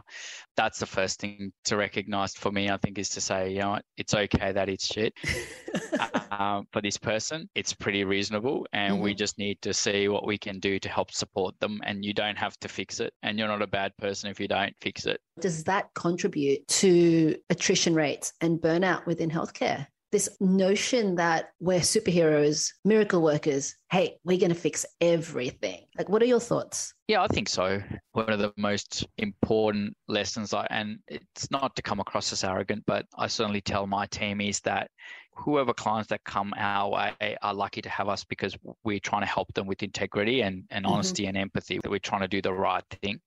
that's 0.56 0.78
the 0.78 0.86
first 0.86 1.20
thing 1.20 1.52
to 1.64 1.76
recognize 1.76 2.34
for 2.34 2.50
me, 2.50 2.70
I 2.70 2.76
think, 2.78 2.98
is 2.98 3.10
to 3.10 3.20
say, 3.20 3.50
you 3.50 3.60
know 3.60 3.70
what, 3.70 3.84
it's 3.96 4.14
okay 4.14 4.52
that 4.52 4.68
it's 4.68 4.86
shit 4.86 5.14
um, 6.30 6.66
for 6.72 6.80
this 6.80 6.96
person. 6.96 7.48
It's 7.54 7.72
pretty 7.72 8.04
reasonable, 8.04 8.66
and 8.72 8.94
mm-hmm. 8.94 9.02
we 9.02 9.14
just 9.14 9.38
need 9.38 9.60
to 9.62 9.72
see 9.72 10.08
what 10.08 10.26
we 10.26 10.38
can 10.38 10.58
do 10.60 10.78
to 10.78 10.88
help 10.88 11.12
support 11.12 11.58
them. 11.60 11.80
And 11.84 12.04
you 12.04 12.14
don't 12.14 12.36
have 12.36 12.58
to 12.60 12.68
fix 12.68 13.00
it, 13.00 13.12
and 13.22 13.38
you're 13.38 13.48
not 13.48 13.62
a 13.62 13.66
bad 13.66 13.96
person 13.98 14.30
if 14.30 14.40
you 14.40 14.48
don't 14.48 14.74
fix 14.80 15.06
it. 15.06 15.20
Does 15.40 15.64
that 15.64 15.94
contribute 15.94 16.66
to 16.68 17.36
attrition 17.50 17.94
rates 17.94 18.32
and 18.40 18.58
burnout 18.58 19.06
within 19.06 19.30
healthcare? 19.30 19.86
This 20.10 20.28
notion 20.40 21.16
that 21.16 21.50
we're 21.60 21.80
superheroes, 21.80 22.72
miracle 22.84 23.22
workers. 23.22 23.74
Hey, 23.90 24.16
we're 24.24 24.38
going 24.38 24.52
to 24.52 24.54
fix 24.54 24.86
everything. 25.00 25.84
Like, 25.96 26.08
what 26.08 26.22
are 26.22 26.26
your 26.26 26.40
thoughts? 26.40 26.94
Yeah, 27.08 27.22
I 27.22 27.26
think 27.26 27.48
so. 27.48 27.82
One 28.12 28.30
of 28.30 28.38
the 28.38 28.52
most 28.56 29.06
important 29.18 29.96
lessons, 30.08 30.54
I, 30.54 30.66
and 30.70 30.98
it's 31.08 31.50
not 31.50 31.76
to 31.76 31.82
come 31.82 32.00
across 32.00 32.32
as 32.32 32.44
arrogant, 32.44 32.84
but 32.86 33.06
I 33.16 33.26
certainly 33.26 33.60
tell 33.60 33.86
my 33.86 34.06
team 34.06 34.40
is 34.40 34.60
that 34.60 34.90
whoever 35.38 35.72
clients 35.72 36.08
that 36.08 36.24
come 36.24 36.52
our 36.56 36.90
way 36.90 37.36
are 37.42 37.54
lucky 37.54 37.80
to 37.80 37.88
have 37.88 38.08
us 38.08 38.24
because 38.24 38.56
we're 38.84 38.98
trying 38.98 39.22
to 39.22 39.26
help 39.26 39.52
them 39.54 39.66
with 39.66 39.82
integrity 39.82 40.42
and, 40.42 40.64
and 40.70 40.84
mm-hmm. 40.84 40.94
honesty 40.94 41.26
and 41.26 41.36
empathy. 41.36 41.78
That 41.78 41.90
we're 41.90 41.98
trying 41.98 42.22
to 42.22 42.28
do 42.28 42.42
the 42.42 42.52
right 42.52 42.84
thing. 43.02 43.20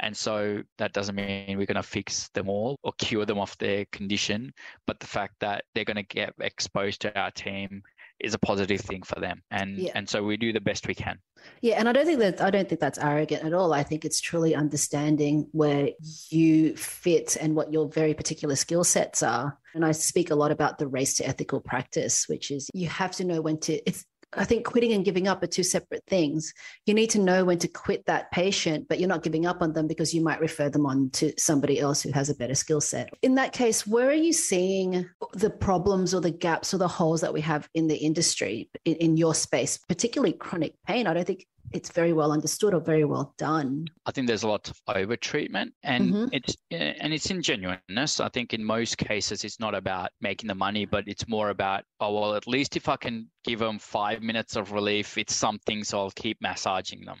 And 0.00 0.16
so 0.16 0.62
that 0.78 0.92
doesn't 0.92 1.14
mean 1.14 1.56
we're 1.56 1.66
going 1.66 1.76
to 1.76 1.82
fix 1.82 2.28
them 2.30 2.48
all 2.48 2.76
or 2.82 2.92
cure 2.98 3.24
them 3.24 3.38
off 3.38 3.56
their 3.58 3.84
condition. 3.86 4.52
But 4.86 5.00
the 5.00 5.06
fact 5.06 5.34
that 5.40 5.64
they're 5.74 5.84
going 5.84 5.96
to 5.96 6.02
get 6.02 6.34
exposed 6.40 7.00
to 7.02 7.18
our 7.18 7.30
team 7.30 7.82
is 8.20 8.34
a 8.34 8.38
positive 8.38 8.80
thing 8.80 9.02
for 9.02 9.20
them. 9.20 9.42
And 9.50 9.78
yeah. 9.78 9.92
and 9.94 10.08
so 10.08 10.22
we 10.22 10.36
do 10.36 10.52
the 10.52 10.60
best 10.60 10.86
we 10.86 10.94
can. 10.94 11.18
Yeah, 11.60 11.74
and 11.78 11.88
I 11.88 11.92
don't 11.92 12.06
think 12.06 12.20
that 12.20 12.40
I 12.40 12.50
don't 12.50 12.68
think 12.68 12.80
that's 12.80 12.98
arrogant 12.98 13.44
at 13.44 13.52
all. 13.52 13.72
I 13.72 13.82
think 13.82 14.04
it's 14.04 14.20
truly 14.20 14.54
understanding 14.54 15.48
where 15.52 15.90
you 16.30 16.76
fit 16.76 17.36
and 17.40 17.54
what 17.54 17.72
your 17.72 17.88
very 17.88 18.14
particular 18.14 18.56
skill 18.56 18.84
sets 18.84 19.22
are. 19.22 19.58
And 19.74 19.84
I 19.84 19.92
speak 19.92 20.30
a 20.30 20.34
lot 20.34 20.52
about 20.52 20.78
the 20.78 20.86
race 20.86 21.14
to 21.16 21.26
ethical 21.26 21.60
practice, 21.60 22.28
which 22.28 22.50
is 22.50 22.70
you 22.72 22.88
have 22.88 23.12
to 23.12 23.24
know 23.24 23.40
when 23.40 23.58
to 23.60 23.74
it's 23.86 24.04
I 24.36 24.44
think 24.44 24.64
quitting 24.64 24.92
and 24.92 25.04
giving 25.04 25.28
up 25.28 25.42
are 25.42 25.46
two 25.46 25.62
separate 25.62 26.04
things. 26.06 26.52
You 26.86 26.94
need 26.94 27.10
to 27.10 27.20
know 27.20 27.44
when 27.44 27.58
to 27.58 27.68
quit 27.68 28.06
that 28.06 28.30
patient, 28.30 28.88
but 28.88 28.98
you're 28.98 29.08
not 29.08 29.22
giving 29.22 29.46
up 29.46 29.62
on 29.62 29.72
them 29.72 29.86
because 29.86 30.14
you 30.14 30.22
might 30.22 30.40
refer 30.40 30.68
them 30.68 30.86
on 30.86 31.10
to 31.10 31.32
somebody 31.38 31.80
else 31.80 32.02
who 32.02 32.12
has 32.12 32.30
a 32.30 32.34
better 32.34 32.54
skill 32.54 32.80
set. 32.80 33.10
In 33.22 33.34
that 33.36 33.52
case, 33.52 33.86
where 33.86 34.08
are 34.08 34.12
you 34.12 34.32
seeing 34.32 35.08
the 35.32 35.50
problems 35.50 36.14
or 36.14 36.20
the 36.20 36.30
gaps 36.30 36.74
or 36.74 36.78
the 36.78 36.88
holes 36.88 37.20
that 37.20 37.32
we 37.32 37.40
have 37.42 37.68
in 37.74 37.88
the 37.88 37.96
industry 37.96 38.68
in, 38.84 38.94
in 38.96 39.16
your 39.16 39.34
space, 39.34 39.78
particularly 39.88 40.32
chronic 40.32 40.74
pain? 40.86 41.06
I 41.06 41.14
don't 41.14 41.26
think 41.26 41.46
it's 41.72 41.90
very 41.90 42.12
well 42.12 42.32
understood 42.32 42.74
or 42.74 42.80
very 42.80 43.04
well 43.04 43.34
done. 43.36 43.86
I 44.06 44.12
think 44.12 44.26
there's 44.26 44.42
a 44.42 44.48
lot 44.48 44.68
of 44.68 44.80
over 44.94 45.16
treatment 45.16 45.72
and 45.82 46.10
mm-hmm. 46.10 46.26
it's 46.32 46.56
and 46.70 47.12
it's 47.12 47.30
in 47.30 47.42
genuineness. 47.42 48.20
I 48.20 48.28
think 48.28 48.54
in 48.54 48.64
most 48.64 48.98
cases 48.98 49.44
it's 49.44 49.60
not 49.60 49.74
about 49.74 50.10
making 50.20 50.48
the 50.48 50.54
money, 50.54 50.84
but 50.84 51.04
it's 51.06 51.28
more 51.28 51.50
about 51.50 51.84
oh 52.00 52.14
well 52.14 52.34
at 52.34 52.46
least 52.46 52.76
if 52.76 52.88
I 52.88 52.96
can 52.96 53.28
give 53.44 53.58
them 53.58 53.78
five 53.78 54.22
minutes 54.22 54.56
of 54.56 54.72
relief, 54.72 55.18
it's 55.18 55.34
something, 55.34 55.84
so 55.84 55.98
I'll 55.98 56.10
keep 56.10 56.40
massaging 56.40 57.04
them. 57.04 57.18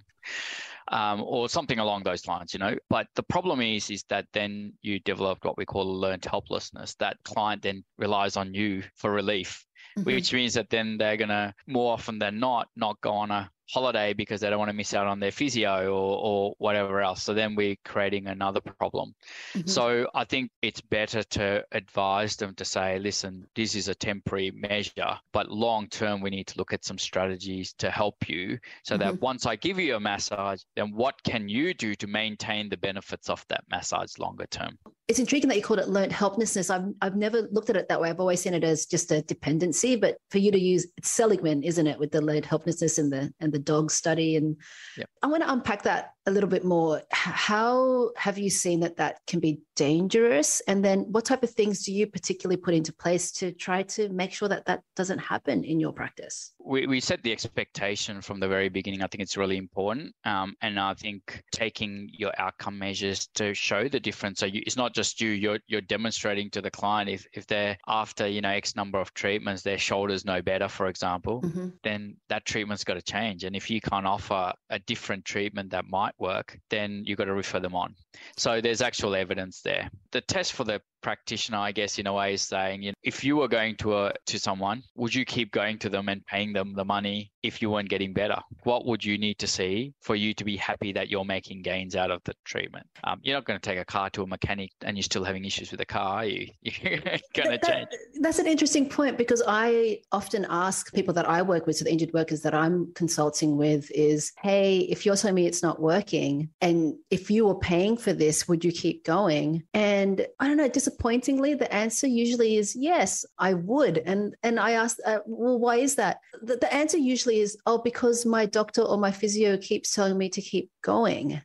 Um, 0.88 1.22
or 1.22 1.48
something 1.48 1.78
along 1.78 2.02
those 2.02 2.26
lines, 2.28 2.52
you 2.52 2.58
know. 2.58 2.76
But 2.90 3.06
the 3.14 3.22
problem 3.22 3.62
is, 3.62 3.88
is 3.88 4.04
that 4.10 4.26
then 4.34 4.74
you 4.82 5.00
develop 5.00 5.38
what 5.42 5.56
we 5.56 5.64
call 5.64 5.98
learned 5.98 6.26
helplessness. 6.26 6.94
That 6.96 7.16
client 7.24 7.62
then 7.62 7.82
relies 7.96 8.36
on 8.36 8.52
you 8.52 8.82
for 8.94 9.10
relief, 9.10 9.64
mm-hmm. 9.98 10.04
which 10.04 10.34
means 10.34 10.52
that 10.54 10.68
then 10.68 10.98
they're 10.98 11.16
gonna 11.16 11.54
more 11.66 11.94
often 11.94 12.18
than 12.18 12.38
not 12.38 12.68
not 12.76 13.00
go 13.00 13.12
on 13.12 13.30
a 13.30 13.50
holiday 13.70 14.12
because 14.12 14.40
they 14.40 14.50
don't 14.50 14.58
want 14.58 14.68
to 14.70 14.76
miss 14.76 14.94
out 14.94 15.06
on 15.06 15.20
their 15.20 15.30
physio 15.30 15.86
or, 15.86 16.18
or 16.18 16.54
whatever 16.58 17.00
else. 17.00 17.22
So 17.22 17.34
then 17.34 17.54
we're 17.54 17.76
creating 17.84 18.26
another 18.26 18.60
problem. 18.60 19.14
Mm-hmm. 19.54 19.68
So 19.68 20.06
I 20.14 20.24
think 20.24 20.50
it's 20.62 20.80
better 20.80 21.22
to 21.22 21.64
advise 21.72 22.36
them 22.36 22.54
to 22.56 22.64
say, 22.64 22.98
listen, 22.98 23.46
this 23.54 23.74
is 23.74 23.88
a 23.88 23.94
temporary 23.94 24.50
measure, 24.50 25.18
but 25.32 25.50
long 25.50 25.88
term, 25.88 26.20
we 26.20 26.30
need 26.30 26.46
to 26.48 26.58
look 26.58 26.72
at 26.72 26.84
some 26.84 26.98
strategies 26.98 27.72
to 27.78 27.90
help 27.90 28.28
you 28.28 28.58
so 28.84 28.94
mm-hmm. 28.94 29.02
that 29.02 29.20
once 29.20 29.46
I 29.46 29.56
give 29.56 29.78
you 29.78 29.96
a 29.96 30.00
massage, 30.00 30.62
then 30.76 30.92
what 30.94 31.22
can 31.24 31.48
you 31.48 31.74
do 31.74 31.94
to 31.94 32.06
maintain 32.06 32.68
the 32.68 32.76
benefits 32.76 33.30
of 33.30 33.44
that 33.48 33.64
massage 33.70 34.18
longer 34.18 34.46
term? 34.50 34.78
It's 35.08 35.18
intriguing 35.18 35.48
that 35.48 35.56
you 35.56 35.62
called 35.62 35.80
it 35.80 35.88
learned 35.88 36.12
helplessness. 36.12 36.70
I've, 36.70 36.86
I've 37.02 37.16
never 37.16 37.48
looked 37.50 37.70
at 37.70 37.76
it 37.76 37.88
that 37.88 38.00
way. 38.00 38.08
I've 38.08 38.20
always 38.20 38.40
seen 38.40 38.54
it 38.54 38.64
as 38.64 38.86
just 38.86 39.12
a 39.12 39.22
dependency, 39.22 39.96
but 39.96 40.16
for 40.30 40.38
you 40.38 40.50
to 40.50 40.58
use 40.58 40.86
it's 40.96 41.10
Seligman, 41.10 41.62
isn't 41.62 41.86
it, 41.86 41.98
with 41.98 42.10
the 42.10 42.20
learned 42.20 42.46
helplessness 42.46 42.98
and 42.98 43.12
the 43.12 43.32
and 43.40 43.53
the 43.54 43.58
dog 43.58 43.90
study. 43.90 44.36
And 44.36 44.56
yep. 44.98 45.08
I 45.22 45.26
want 45.28 45.42
to 45.42 45.50
unpack 45.50 45.82
that 45.84 46.10
a 46.26 46.30
little 46.30 46.48
bit 46.48 46.64
more. 46.64 47.02
How 47.10 48.10
have 48.16 48.38
you 48.38 48.50
seen 48.50 48.80
that 48.80 48.96
that 48.96 49.20
can 49.26 49.40
be 49.40 49.60
dangerous? 49.76 50.60
And 50.66 50.84
then 50.84 51.00
what 51.10 51.24
type 51.24 51.42
of 51.42 51.50
things 51.50 51.84
do 51.84 51.92
you 51.92 52.06
particularly 52.06 52.56
put 52.56 52.74
into 52.74 52.92
place 52.92 53.30
to 53.32 53.52
try 53.52 53.82
to 53.82 54.08
make 54.08 54.32
sure 54.32 54.48
that 54.48 54.64
that 54.66 54.82
doesn't 54.96 55.18
happen 55.18 55.64
in 55.64 55.78
your 55.80 55.92
practice? 55.92 56.52
We, 56.58 56.86
we 56.86 57.00
set 57.00 57.22
the 57.22 57.32
expectation 57.32 58.20
from 58.20 58.40
the 58.40 58.48
very 58.48 58.70
beginning. 58.70 59.02
I 59.02 59.06
think 59.06 59.22
it's 59.22 59.36
really 59.36 59.58
important. 59.58 60.14
Um, 60.24 60.54
and 60.62 60.80
I 60.80 60.94
think 60.94 61.42
taking 61.52 62.08
your 62.12 62.32
outcome 62.38 62.78
measures 62.78 63.28
to 63.34 63.54
show 63.54 63.88
the 63.88 64.00
difference. 64.00 64.40
So 64.40 64.46
you, 64.46 64.62
it's 64.66 64.76
not 64.76 64.94
just 64.94 65.20
you, 65.20 65.30
you're, 65.30 65.60
you're 65.66 65.82
demonstrating 65.82 66.50
to 66.50 66.62
the 66.62 66.70
client 66.70 67.10
if, 67.10 67.26
if 67.34 67.46
they're 67.46 67.76
after, 67.86 68.26
you 68.26 68.40
know, 68.40 68.48
X 68.48 68.76
number 68.76 68.98
of 68.98 69.12
treatments, 69.12 69.62
their 69.62 69.78
shoulders 69.78 70.24
no 70.24 70.40
better, 70.40 70.68
for 70.68 70.86
example, 70.86 71.42
mm-hmm. 71.42 71.68
then 71.82 72.16
that 72.28 72.46
treatment's 72.46 72.84
got 72.84 72.94
to 72.94 73.02
change. 73.02 73.43
And 73.44 73.56
if 73.56 73.70
you 73.70 73.80
can't 73.80 74.06
offer 74.06 74.52
a 74.70 74.78
different 74.78 75.24
treatment 75.24 75.70
that 75.70 75.84
might 75.88 76.14
work, 76.18 76.58
then 76.70 77.02
you've 77.06 77.18
got 77.18 77.24
to 77.24 77.34
refer 77.34 77.60
them 77.60 77.74
on. 77.74 77.94
So 78.36 78.60
there's 78.60 78.82
actual 78.82 79.14
evidence 79.14 79.60
there. 79.62 79.90
The 80.12 80.20
test 80.20 80.52
for 80.52 80.64
the 80.64 80.80
practitioner, 81.04 81.58
I 81.58 81.70
guess, 81.70 81.98
in 81.98 82.06
a 82.06 82.12
way, 82.12 82.34
is 82.34 82.42
saying, 82.42 82.82
you 82.82 82.90
know, 82.90 82.96
if 83.02 83.22
you 83.22 83.36
were 83.36 83.46
going 83.46 83.76
to 83.76 83.98
a 83.98 84.14
to 84.26 84.40
someone, 84.40 84.82
would 84.96 85.14
you 85.14 85.24
keep 85.24 85.52
going 85.52 85.78
to 85.80 85.88
them 85.90 86.08
and 86.08 86.24
paying 86.26 86.52
them 86.52 86.74
the 86.74 86.84
money 86.84 87.30
if 87.42 87.60
you 87.60 87.70
weren't 87.70 87.90
getting 87.90 88.14
better? 88.14 88.40
What 88.62 88.86
would 88.86 89.04
you 89.04 89.18
need 89.18 89.38
to 89.38 89.46
see 89.46 89.92
for 90.00 90.16
you 90.16 90.32
to 90.34 90.44
be 90.44 90.56
happy 90.56 90.92
that 90.94 91.10
you're 91.10 91.26
making 91.26 91.60
gains 91.62 91.94
out 91.94 92.10
of 92.10 92.22
the 92.24 92.32
treatment? 92.44 92.86
Um, 93.04 93.20
you're 93.22 93.36
not 93.36 93.44
going 93.44 93.60
to 93.60 93.70
take 93.70 93.78
a 93.78 93.84
car 93.84 94.08
to 94.10 94.22
a 94.22 94.26
mechanic 94.26 94.70
and 94.82 94.96
you're 94.96 95.02
still 95.02 95.24
having 95.24 95.44
issues 95.44 95.70
with 95.70 95.78
the 95.78 95.86
car, 95.86 96.20
are 96.20 96.24
you? 96.24 96.48
You're 96.62 96.98
going 97.34 97.58
to 97.58 97.58
change. 97.58 97.88
That's 98.20 98.38
an 98.38 98.46
interesting 98.46 98.88
point 98.88 99.18
because 99.18 99.42
I 99.46 100.00
often 100.10 100.46
ask 100.48 100.92
people 100.94 101.12
that 101.14 101.28
I 101.28 101.42
work 101.42 101.66
with, 101.66 101.76
so 101.76 101.84
the 101.84 101.92
injured 101.92 102.14
workers 102.14 102.40
that 102.42 102.54
I'm 102.54 102.92
consulting 102.94 103.58
with, 103.58 103.90
is, 103.90 104.32
hey, 104.42 104.78
if 104.78 105.04
you're 105.04 105.16
telling 105.16 105.34
me 105.34 105.46
it's 105.46 105.62
not 105.62 105.80
working, 105.80 106.48
and 106.62 106.94
if 107.10 107.30
you 107.30 107.46
were 107.46 107.58
paying 107.58 107.98
for 107.98 108.12
this, 108.14 108.48
would 108.48 108.64
you 108.64 108.72
keep 108.72 109.04
going? 109.04 109.62
And 109.74 110.26
I 110.40 110.48
don't 110.48 110.56
know, 110.56 110.68
just 110.68 110.88
disappointingly, 110.94 111.54
the 111.54 111.72
answer 111.74 112.06
usually 112.06 112.56
is 112.56 112.76
yes, 112.76 113.24
I 113.38 113.54
would. 113.54 113.98
And 113.98 114.34
and 114.42 114.60
I 114.60 114.72
asked, 114.72 115.00
uh, 115.04 115.18
well, 115.26 115.58
why 115.58 115.76
is 115.76 115.96
that? 115.96 116.18
The, 116.42 116.56
the 116.56 116.72
answer 116.72 116.98
usually 116.98 117.40
is, 117.40 117.56
oh, 117.66 117.78
because 117.78 118.24
my 118.24 118.46
doctor 118.46 118.82
or 118.82 118.96
my 118.98 119.10
physio 119.10 119.56
keeps 119.56 119.94
telling 119.94 120.16
me 120.16 120.28
to 120.30 120.40
keep 120.40 120.70
going. 120.82 121.40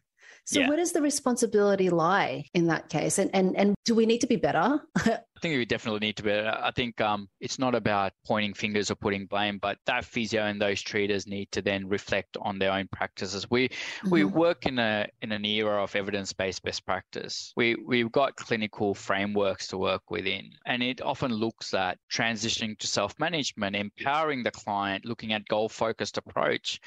So 0.50 0.62
yeah. 0.62 0.68
where 0.68 0.78
does 0.78 0.94
the 0.94 1.02
responsibility 1.04 1.92
lie 1.92 2.46
in 2.56 2.66
that 2.68 2.90
case? 2.90 3.20
And 3.20 3.30
and 3.36 3.56
and 3.56 3.76
do 3.86 3.94
we 3.94 4.08
need 4.08 4.22
to 4.22 4.28
be 4.28 4.36
better? 4.36 4.82
I 4.98 5.42
think 5.42 5.56
we 5.56 5.66
definitely 5.66 6.00
need 6.00 6.18
to 6.18 6.24
be. 6.24 6.34
I 6.34 6.72
think 6.76 7.00
um, 7.00 7.30
it's 7.40 7.60
not 7.60 7.76
about 7.76 8.14
pointing 8.26 8.56
fingers 8.56 8.90
or 8.90 8.96
putting 8.96 9.28
blame, 9.28 9.60
but 9.60 9.78
that 9.86 10.04
physio 10.04 10.44
and 10.44 10.60
those 10.60 10.82
treaters 10.82 11.28
need 11.28 11.52
to 11.52 11.62
then 11.62 11.88
reflect 11.88 12.36
on 12.42 12.58
their 12.58 12.72
own 12.72 12.90
practices. 12.92 13.50
We 13.52 13.70
mm-hmm. 13.70 14.10
we 14.10 14.24
work 14.24 14.66
in 14.66 14.80
a 14.80 15.08
in 15.22 15.32
an 15.32 15.46
era 15.46 15.84
of 15.84 15.96
evidence 15.96 16.34
based 16.34 16.64
best 16.64 16.84
practice. 16.84 17.54
We 17.56 17.76
we've 17.76 18.12
got 18.12 18.36
clinical 18.36 18.96
frameworks 18.96 19.68
to 19.68 19.78
work 19.78 20.10
within, 20.10 20.50
and 20.66 20.82
it 20.82 21.00
often 21.00 21.32
looks 21.32 21.76
at 21.76 22.00
transitioning 22.12 22.76
to 22.80 22.88
self 22.88 23.14
management, 23.20 23.76
empowering 23.76 24.42
the 24.42 24.52
client, 24.52 25.06
looking 25.06 25.32
at 25.32 25.48
goal 25.48 25.70
focused 25.70 26.18
approach, 26.18 26.82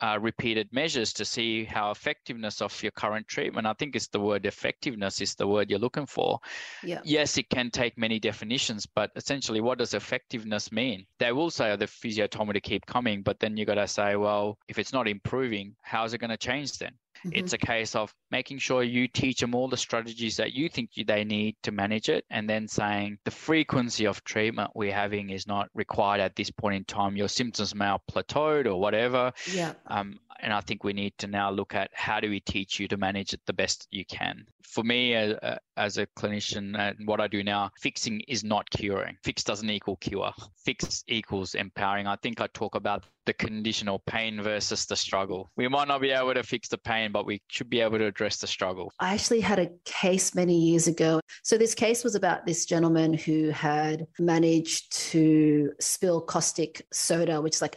uh, 0.00 0.18
repeated 0.20 0.68
measures 0.72 1.12
to 1.14 1.24
see 1.24 1.64
how 1.64 1.90
effectiveness 1.90 2.60
of 2.62 2.82
your 2.82 2.92
current 2.92 3.26
treatment. 3.26 3.66
I 3.66 3.72
think 3.74 3.96
it's 3.96 4.08
the 4.08 4.20
word 4.20 4.46
effectiveness 4.46 5.20
is 5.20 5.34
the 5.34 5.46
word 5.46 5.70
you're 5.70 5.78
looking 5.78 6.06
for. 6.06 6.38
Yeah. 6.82 7.00
Yes, 7.04 7.38
it 7.38 7.48
can 7.50 7.70
take 7.70 7.98
many 7.98 8.18
definitions, 8.18 8.86
but 8.86 9.10
essentially, 9.16 9.60
what 9.60 9.78
does 9.78 9.94
effectiveness 9.94 10.70
mean? 10.72 11.06
They 11.18 11.32
will 11.32 11.50
say, 11.50 11.72
oh, 11.72 11.76
the 11.76 11.86
physio 11.86 12.26
told 12.26 12.48
me 12.48 12.54
to 12.54 12.60
keep 12.60 12.86
coming, 12.86 13.22
but 13.22 13.40
then 13.40 13.56
you 13.56 13.64
got 13.64 13.74
to 13.74 13.88
say, 13.88 14.16
well, 14.16 14.58
if 14.68 14.78
it's 14.78 14.92
not 14.92 15.08
improving, 15.08 15.74
how's 15.82 16.14
it 16.14 16.18
going 16.18 16.30
to 16.30 16.36
change 16.36 16.78
then? 16.78 16.92
Mm-hmm. 17.24 17.38
It's 17.38 17.52
a 17.52 17.58
case 17.58 17.94
of 17.94 18.12
making 18.30 18.58
sure 18.58 18.82
you 18.82 19.08
teach 19.08 19.40
them 19.40 19.54
all 19.54 19.68
the 19.68 19.76
strategies 19.76 20.36
that 20.36 20.52
you 20.52 20.68
think 20.68 20.90
they 21.06 21.24
need 21.24 21.56
to 21.62 21.72
manage 21.72 22.08
it, 22.08 22.24
and 22.30 22.48
then 22.48 22.68
saying 22.68 23.18
the 23.24 23.30
frequency 23.30 24.06
of 24.06 24.22
treatment 24.24 24.70
we're 24.74 24.94
having 24.94 25.30
is 25.30 25.46
not 25.46 25.68
required 25.74 26.20
at 26.20 26.36
this 26.36 26.50
point 26.50 26.76
in 26.76 26.84
time. 26.84 27.16
Your 27.16 27.28
symptoms 27.28 27.74
may 27.74 27.86
have 27.86 28.00
plateaued 28.10 28.66
or 28.66 28.80
whatever. 28.80 29.32
Yeah. 29.52 29.72
Um, 29.86 30.18
and 30.40 30.52
I 30.52 30.60
think 30.60 30.84
we 30.84 30.92
need 30.92 31.16
to 31.18 31.26
now 31.26 31.50
look 31.50 31.74
at 31.74 31.90
how 31.92 32.20
do 32.20 32.30
we 32.30 32.40
teach 32.40 32.78
you 32.78 32.88
to 32.88 32.96
manage 32.96 33.32
it 33.32 33.40
the 33.46 33.52
best 33.52 33.88
you 33.90 34.04
can. 34.04 34.44
For 34.62 34.84
me, 34.84 35.14
as, 35.14 35.96
a 35.96 36.06
clinician, 36.18 36.78
and 36.78 37.06
what 37.06 37.20
I 37.20 37.26
do 37.26 37.42
now, 37.42 37.70
fixing 37.80 38.20
is 38.28 38.44
not 38.44 38.68
curing. 38.70 39.16
Fix 39.24 39.42
doesn't 39.42 39.70
equal 39.70 39.96
cure. 39.96 40.30
Fix 40.62 41.04
equals 41.08 41.54
empowering. 41.54 42.06
I 42.06 42.16
think 42.16 42.40
I 42.40 42.48
talk 42.48 42.74
about 42.74 43.04
the 43.24 43.32
conditional 43.32 44.00
pain 44.00 44.42
versus 44.42 44.84
the 44.84 44.96
struggle. 44.96 45.50
We 45.56 45.68
might 45.68 45.88
not 45.88 46.02
be 46.02 46.10
able 46.10 46.34
to 46.34 46.42
fix 46.42 46.68
the 46.68 46.78
pain, 46.78 47.12
but 47.12 47.24
we 47.24 47.40
should 47.48 47.70
be 47.70 47.80
able 47.80 47.98
to 47.98 48.06
address 48.06 48.38
the 48.38 48.46
struggle. 48.46 48.92
I 49.00 49.14
actually 49.14 49.40
had 49.40 49.58
a 49.58 49.70
case 49.84 50.34
many 50.34 50.58
years 50.58 50.86
ago. 50.86 51.20
So, 51.42 51.56
this 51.56 51.74
case 51.74 52.04
was 52.04 52.14
about 52.14 52.44
this 52.44 52.66
gentleman 52.66 53.14
who 53.14 53.48
had 53.50 54.06
managed 54.18 54.92
to 55.10 55.72
spill 55.80 56.20
caustic 56.20 56.86
soda, 56.92 57.40
which 57.40 57.56
is 57.56 57.62
like 57.62 57.76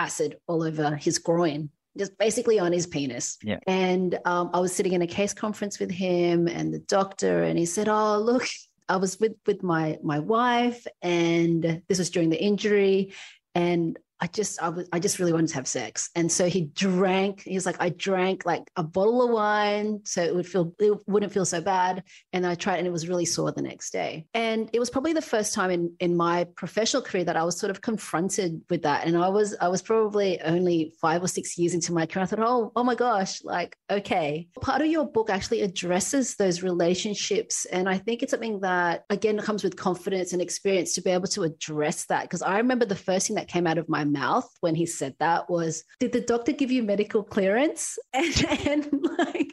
acid, 0.00 0.36
all 0.48 0.62
over 0.64 0.96
his 0.96 1.18
groin 1.18 1.70
just 1.96 2.16
basically 2.18 2.58
on 2.58 2.72
his 2.72 2.86
penis. 2.86 3.38
Yeah. 3.42 3.58
And 3.66 4.18
um, 4.24 4.50
I 4.52 4.60
was 4.60 4.74
sitting 4.74 4.92
in 4.92 5.02
a 5.02 5.06
case 5.06 5.34
conference 5.34 5.78
with 5.78 5.90
him 5.90 6.48
and 6.48 6.72
the 6.72 6.80
doctor, 6.80 7.42
and 7.42 7.58
he 7.58 7.66
said, 7.66 7.88
"Oh, 7.88 8.18
look." 8.18 8.46
I 8.88 8.96
was 8.96 9.18
with 9.18 9.36
with 9.46 9.62
my 9.62 9.98
my 10.02 10.18
wife, 10.18 10.86
and 11.00 11.82
this 11.88 11.98
was 11.98 12.10
during 12.10 12.30
the 12.30 12.42
injury, 12.42 13.14
and 13.54 13.98
I 14.22 14.28
just 14.28 14.62
I 14.62 14.68
was 14.68 14.88
I 14.92 15.00
just 15.00 15.18
really 15.18 15.32
wanted 15.32 15.48
to 15.48 15.56
have 15.56 15.66
sex. 15.66 16.08
And 16.14 16.30
so 16.30 16.48
he 16.48 16.66
drank, 16.76 17.42
he 17.42 17.54
was 17.54 17.66
like, 17.66 17.74
I 17.80 17.88
drank 17.88 18.46
like 18.46 18.62
a 18.76 18.82
bottle 18.84 19.20
of 19.20 19.30
wine 19.30 20.00
so 20.04 20.22
it 20.22 20.32
would 20.32 20.46
feel 20.46 20.72
it 20.78 20.96
wouldn't 21.08 21.32
feel 21.32 21.44
so 21.44 21.60
bad. 21.60 22.04
And 22.32 22.46
I 22.46 22.54
tried 22.54 22.76
and 22.76 22.86
it 22.86 22.92
was 22.92 23.08
really 23.08 23.24
sore 23.24 23.50
the 23.50 23.62
next 23.62 23.90
day. 23.90 24.26
And 24.32 24.70
it 24.72 24.78
was 24.78 24.90
probably 24.90 25.12
the 25.12 25.20
first 25.20 25.52
time 25.52 25.72
in 25.72 25.92
in 25.98 26.16
my 26.16 26.44
professional 26.54 27.02
career 27.02 27.24
that 27.24 27.36
I 27.36 27.42
was 27.42 27.58
sort 27.58 27.70
of 27.70 27.80
confronted 27.80 28.62
with 28.70 28.82
that. 28.82 29.08
And 29.08 29.18
I 29.18 29.28
was 29.28 29.56
I 29.60 29.66
was 29.66 29.82
probably 29.82 30.40
only 30.42 30.94
five 31.00 31.20
or 31.20 31.28
six 31.28 31.58
years 31.58 31.74
into 31.74 31.92
my 31.92 32.06
career. 32.06 32.22
I 32.22 32.26
thought, 32.26 32.38
oh, 32.38 32.70
oh 32.76 32.84
my 32.84 32.94
gosh, 32.94 33.42
like, 33.42 33.76
okay. 33.90 34.46
Part 34.60 34.82
of 34.82 34.86
your 34.86 35.04
book 35.04 35.30
actually 35.30 35.62
addresses 35.62 36.36
those 36.36 36.62
relationships. 36.62 37.64
And 37.64 37.88
I 37.88 37.98
think 37.98 38.22
it's 38.22 38.30
something 38.30 38.60
that 38.60 39.04
again 39.10 39.40
comes 39.40 39.64
with 39.64 39.74
confidence 39.74 40.32
and 40.32 40.40
experience 40.40 40.94
to 40.94 41.02
be 41.02 41.10
able 41.10 41.26
to 41.28 41.42
address 41.42 42.04
that. 42.04 42.22
Because 42.22 42.42
I 42.42 42.58
remember 42.58 42.84
the 42.84 42.94
first 42.94 43.26
thing 43.26 43.34
that 43.34 43.48
came 43.48 43.66
out 43.66 43.78
of 43.78 43.88
my 43.88 44.11
mouth 44.12 44.48
when 44.60 44.74
he 44.74 44.86
said 44.86 45.14
that 45.18 45.50
was, 45.50 45.84
Did 46.00 46.12
the 46.12 46.20
doctor 46.20 46.52
give 46.52 46.70
you 46.70 46.82
medical 46.82 47.22
clearance? 47.22 47.98
And, 48.14 48.66
and 48.66 49.06
like, 49.18 49.52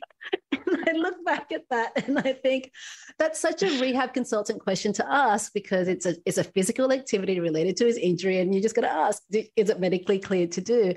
I 0.87 0.91
look 0.93 1.23
back 1.25 1.51
at 1.51 1.63
that 1.69 2.07
and 2.07 2.19
I 2.19 2.33
think 2.33 2.71
that's 3.17 3.39
such 3.39 3.63
a 3.63 3.79
rehab 3.79 4.13
consultant 4.13 4.61
question 4.61 4.93
to 4.93 5.11
ask 5.11 5.53
because 5.53 5.87
it's 5.87 6.05
a 6.05 6.15
it's 6.25 6.37
a 6.37 6.43
physical 6.43 6.91
activity 6.91 7.39
related 7.39 7.77
to 7.77 7.85
his 7.85 7.97
injury, 7.97 8.39
and 8.39 8.53
you 8.53 8.61
just 8.61 8.75
got 8.75 8.81
to 8.81 8.91
ask, 8.91 9.23
is 9.31 9.69
it 9.69 9.79
medically 9.79 10.19
cleared 10.19 10.51
to 10.53 10.61
do? 10.61 10.95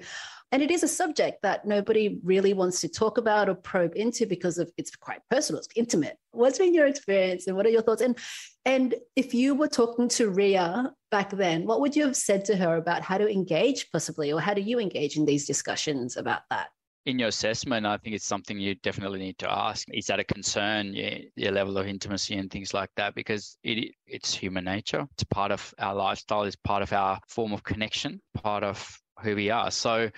And 0.52 0.62
it 0.62 0.70
is 0.70 0.82
a 0.82 0.88
subject 0.88 1.40
that 1.42 1.66
nobody 1.66 2.20
really 2.22 2.52
wants 2.52 2.82
to 2.82 2.88
talk 2.88 3.16
about 3.16 3.48
or 3.48 3.54
probe 3.54 3.94
into 3.96 4.26
because 4.26 4.58
of 4.58 4.70
it's 4.76 4.94
quite 4.94 5.20
personal, 5.30 5.60
it's 5.60 5.68
intimate. 5.74 6.18
What's 6.32 6.58
been 6.58 6.74
your 6.74 6.86
experience 6.86 7.46
and 7.46 7.56
what 7.56 7.64
are 7.64 7.70
your 7.70 7.80
thoughts? 7.80 8.02
And 8.02 8.18
and 8.66 8.94
if 9.16 9.32
you 9.32 9.54
were 9.54 9.68
talking 9.68 10.08
to 10.10 10.30
Ria 10.30 10.92
back 11.10 11.30
then, 11.30 11.66
what 11.66 11.80
would 11.80 11.96
you 11.96 12.04
have 12.04 12.16
said 12.16 12.44
to 12.44 12.56
her 12.56 12.76
about 12.76 13.02
how 13.02 13.18
to 13.18 13.28
engage 13.28 13.90
possibly, 13.90 14.30
or 14.30 14.40
how 14.40 14.52
do 14.52 14.60
you 14.60 14.78
engage 14.78 15.16
in 15.16 15.24
these 15.24 15.46
discussions 15.46 16.16
about 16.16 16.42
that? 16.50 16.68
in 17.04 17.18
your 17.18 17.28
assessment, 17.28 17.84
I 17.84 17.96
think 17.96 18.14
it's 18.14 18.26
something 18.26 18.58
you 18.58 18.76
definitely 18.76 19.18
need 19.18 19.38
to 19.38 19.50
ask. 19.50 19.88
Is 19.92 20.06
that 20.06 20.20
a 20.20 20.24
concern, 20.24 20.94
your, 20.94 21.10
your 21.34 21.50
level 21.50 21.76
of 21.76 21.86
intimacy 21.88 22.36
and 22.36 22.48
things 22.48 22.72
like 22.72 22.90
that? 22.96 23.16
Because 23.16 23.58
it 23.64 23.92
it's 24.06 24.32
human 24.32 24.64
nature. 24.64 25.06
It's 25.14 25.24
part 25.24 25.50
of 25.50 25.74
our 25.80 25.94
lifestyle. 25.94 26.44
It's 26.44 26.54
part 26.56 26.82
of 26.82 26.92
our 26.92 27.18
form 27.26 27.52
of 27.52 27.64
connection. 27.64 28.20
Part 28.42 28.62
of 28.62 29.00
who 29.22 29.34
we 29.34 29.50
are. 29.50 29.70
So 29.70 30.10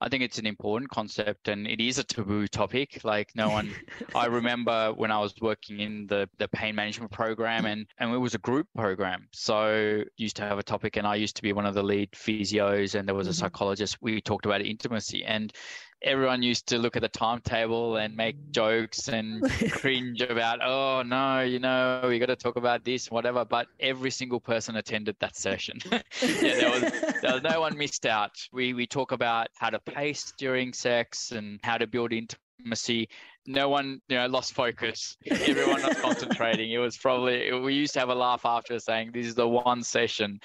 I 0.00 0.08
think 0.08 0.22
it's 0.22 0.38
an 0.38 0.46
important 0.46 0.90
concept 0.90 1.48
and 1.48 1.66
it 1.66 1.80
is 1.80 1.98
a 1.98 2.04
taboo 2.04 2.46
topic. 2.46 3.00
Like 3.04 3.30
no 3.34 3.50
one, 3.50 3.70
I 4.14 4.26
remember 4.26 4.92
when 4.94 5.10
I 5.10 5.18
was 5.18 5.34
working 5.40 5.80
in 5.80 6.06
the, 6.06 6.28
the 6.38 6.48
pain 6.48 6.74
management 6.74 7.10
program 7.10 7.66
and, 7.66 7.86
and 7.98 8.12
it 8.12 8.18
was 8.18 8.34
a 8.34 8.38
group 8.38 8.66
program. 8.74 9.28
So 9.32 10.02
used 10.16 10.36
to 10.36 10.42
have 10.42 10.58
a 10.58 10.62
topic 10.62 10.96
and 10.96 11.06
I 11.06 11.16
used 11.16 11.36
to 11.36 11.42
be 11.42 11.52
one 11.52 11.66
of 11.66 11.74
the 11.74 11.82
lead 11.82 12.10
physios 12.12 12.94
and 12.94 13.06
there 13.06 13.14
was 13.14 13.26
a 13.26 13.30
mm-hmm. 13.30 13.40
psychologist. 13.40 13.98
We 14.00 14.20
talked 14.20 14.46
about 14.46 14.62
intimacy 14.62 15.24
and 15.24 15.52
everyone 16.02 16.42
used 16.42 16.66
to 16.66 16.78
look 16.78 16.96
at 16.96 17.02
the 17.02 17.08
timetable 17.08 17.96
and 17.96 18.16
make 18.16 18.36
jokes 18.50 19.08
and 19.08 19.42
cringe 19.70 20.20
about, 20.22 20.60
oh 20.62 21.02
no, 21.02 21.40
you 21.40 21.58
know, 21.58 22.02
we 22.06 22.18
got 22.18 22.26
to 22.26 22.36
talk 22.36 22.56
about 22.56 22.84
this, 22.84 23.10
whatever. 23.10 23.44
But 23.44 23.66
every 23.78 24.10
single 24.10 24.40
person 24.40 24.76
attended 24.76 25.16
that 25.20 25.36
session. 25.36 25.78
yeah, 25.90 26.00
there 26.20 26.70
was, 26.70 26.80
there 27.22 27.34
was 27.34 27.42
no 27.42 27.60
one 27.60 27.76
missed 27.76 28.06
out. 28.06 28.32
We 28.52 28.74
we 28.74 28.86
talk 28.86 29.12
about 29.12 29.48
how 29.56 29.70
to 29.70 29.78
pace 29.78 30.32
during 30.38 30.72
sex 30.72 31.32
and 31.32 31.60
how 31.62 31.78
to 31.78 31.86
build 31.86 32.12
intimacy. 32.12 33.08
No 33.46 33.68
one, 33.68 34.00
you 34.08 34.16
know, 34.16 34.26
lost 34.26 34.52
focus. 34.52 35.16
Everyone 35.26 35.82
was 35.82 35.96
concentrating. 36.00 36.70
It 36.70 36.78
was 36.78 36.96
probably 36.96 37.52
we 37.52 37.74
used 37.74 37.94
to 37.94 38.00
have 38.00 38.10
a 38.10 38.14
laugh 38.14 38.44
after 38.44 38.78
saying 38.78 39.12
this 39.12 39.26
is 39.26 39.34
the 39.34 39.48
one 39.48 39.82
session 39.82 40.40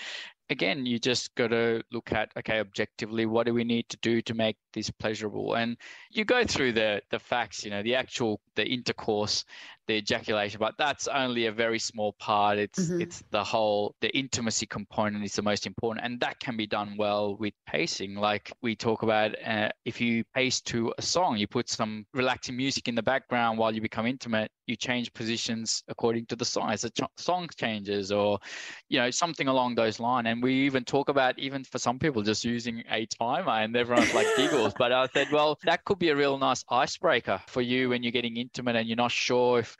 again, 0.49 0.85
you 0.85 0.99
just 0.99 1.33
got 1.35 1.49
to 1.49 1.81
look 1.91 2.11
at 2.11 2.31
okay, 2.37 2.59
objectively, 2.59 3.25
what 3.25 3.45
do 3.45 3.53
we 3.53 3.63
need 3.63 3.89
to 3.89 3.97
do 3.97 4.21
to 4.23 4.33
make 4.33 4.57
this 4.73 4.89
pleasurable? 4.89 5.55
And 5.55 5.77
you 6.11 6.25
go 6.25 6.43
through 6.43 6.73
the 6.73 7.01
the 7.09 7.19
facts, 7.19 7.63
you 7.63 7.71
know, 7.71 7.83
the 7.83 7.95
actual 7.95 8.39
the 8.55 8.65
intercourse, 8.65 9.45
the 9.87 9.95
ejaculation, 9.95 10.59
but 10.59 10.75
that's 10.77 11.07
only 11.07 11.45
a 11.45 11.51
very 11.51 11.79
small 11.79 12.13
part. 12.13 12.57
It's 12.57 12.79
mm-hmm. 12.79 13.01
it's 13.01 13.23
the 13.31 13.43
whole 13.43 13.95
the 14.01 14.15
intimacy 14.17 14.65
component 14.65 15.23
is 15.23 15.33
the 15.33 15.41
most 15.41 15.65
important, 15.65 16.05
and 16.05 16.19
that 16.21 16.39
can 16.39 16.57
be 16.57 16.67
done 16.67 16.95
well 16.97 17.35
with 17.37 17.53
pacing. 17.67 18.15
Like 18.15 18.51
we 18.61 18.75
talk 18.75 19.03
about, 19.03 19.35
uh, 19.45 19.69
if 19.85 20.01
you 20.01 20.23
pace 20.33 20.61
to 20.61 20.93
a 20.97 21.01
song, 21.01 21.37
you 21.37 21.47
put 21.47 21.69
some 21.69 22.05
relaxing 22.13 22.57
music 22.57 22.87
in 22.87 22.95
the 22.95 23.03
background 23.03 23.57
while 23.57 23.73
you 23.73 23.81
become 23.81 24.07
intimate. 24.07 24.51
You 24.67 24.75
change 24.75 25.13
positions 25.13 25.83
according 25.87 26.25
to 26.27 26.35
the 26.35 26.45
song 26.45 26.71
as 26.71 26.81
the 26.81 26.89
ch- 26.89 27.03
song 27.17 27.47
changes, 27.55 28.11
or 28.11 28.39
you 28.89 28.99
know 28.99 29.11
something 29.11 29.47
along 29.47 29.75
those 29.75 29.99
lines. 29.99 30.27
And 30.27 30.34
we 30.41 30.53
even 30.65 30.83
talk 30.83 31.09
about 31.09 31.37
even 31.39 31.63
for 31.63 31.79
some 31.79 31.99
people 31.99 32.21
just 32.21 32.43
using 32.43 32.83
a 32.89 33.05
timer, 33.05 33.51
and 33.51 33.75
everyone's 33.75 34.13
like 34.13 34.27
giggles. 34.37 34.73
but 34.77 34.91
I 34.91 35.07
said, 35.07 35.31
well, 35.31 35.57
that 35.63 35.83
could 35.85 35.99
be 35.99 36.09
a 36.09 36.15
real 36.15 36.37
nice 36.37 36.63
icebreaker 36.69 37.41
for 37.47 37.61
you 37.61 37.89
when 37.89 38.03
you're 38.03 38.11
getting 38.11 38.37
intimate 38.37 38.75
and 38.75 38.87
you're 38.87 38.95
not 38.97 39.11
sure 39.11 39.59
if 39.59 39.77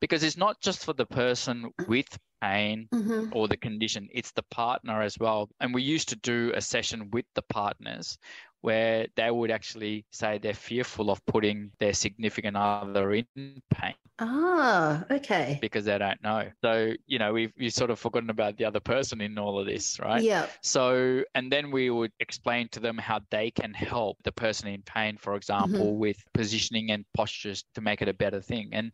because 0.00 0.22
it's 0.22 0.36
not 0.36 0.60
just 0.60 0.84
for 0.84 0.92
the 0.92 1.06
person 1.06 1.70
with 1.88 2.06
pain 2.40 2.88
mm-hmm. 2.92 3.30
or 3.32 3.48
the 3.48 3.56
condition 3.56 4.08
it's 4.12 4.32
the 4.32 4.44
partner 4.50 5.02
as 5.02 5.18
well 5.18 5.48
and 5.60 5.74
we 5.74 5.82
used 5.82 6.08
to 6.08 6.16
do 6.16 6.52
a 6.54 6.60
session 6.60 7.10
with 7.10 7.24
the 7.34 7.42
partners 7.42 8.18
where 8.66 9.06
they 9.14 9.30
would 9.30 9.52
actually 9.52 10.04
say 10.10 10.38
they're 10.38 10.52
fearful 10.52 11.08
of 11.10 11.24
putting 11.26 11.70
their 11.78 11.92
significant 11.92 12.56
other 12.56 13.12
in 13.12 13.24
pain. 13.70 13.94
Ah, 14.18 15.04
okay. 15.08 15.58
Because 15.60 15.84
they 15.84 15.96
don't 15.98 16.20
know. 16.20 16.50
So, 16.64 16.94
you 17.06 17.20
know, 17.20 17.32
we've, 17.32 17.52
we've 17.56 17.72
sort 17.72 17.90
of 17.90 18.00
forgotten 18.00 18.28
about 18.28 18.56
the 18.56 18.64
other 18.64 18.80
person 18.80 19.20
in 19.20 19.38
all 19.38 19.60
of 19.60 19.66
this, 19.66 20.00
right? 20.00 20.20
Yeah. 20.20 20.46
So, 20.62 21.22
and 21.36 21.52
then 21.52 21.70
we 21.70 21.90
would 21.90 22.10
explain 22.18 22.68
to 22.70 22.80
them 22.80 22.98
how 22.98 23.20
they 23.30 23.52
can 23.52 23.72
help 23.72 24.16
the 24.24 24.32
person 24.32 24.68
in 24.68 24.82
pain, 24.82 25.16
for 25.16 25.36
example, 25.36 25.92
mm-hmm. 25.92 26.00
with 26.00 26.16
positioning 26.34 26.90
and 26.90 27.04
postures 27.14 27.64
to 27.76 27.80
make 27.80 28.02
it 28.02 28.08
a 28.08 28.14
better 28.14 28.40
thing. 28.40 28.70
And 28.72 28.90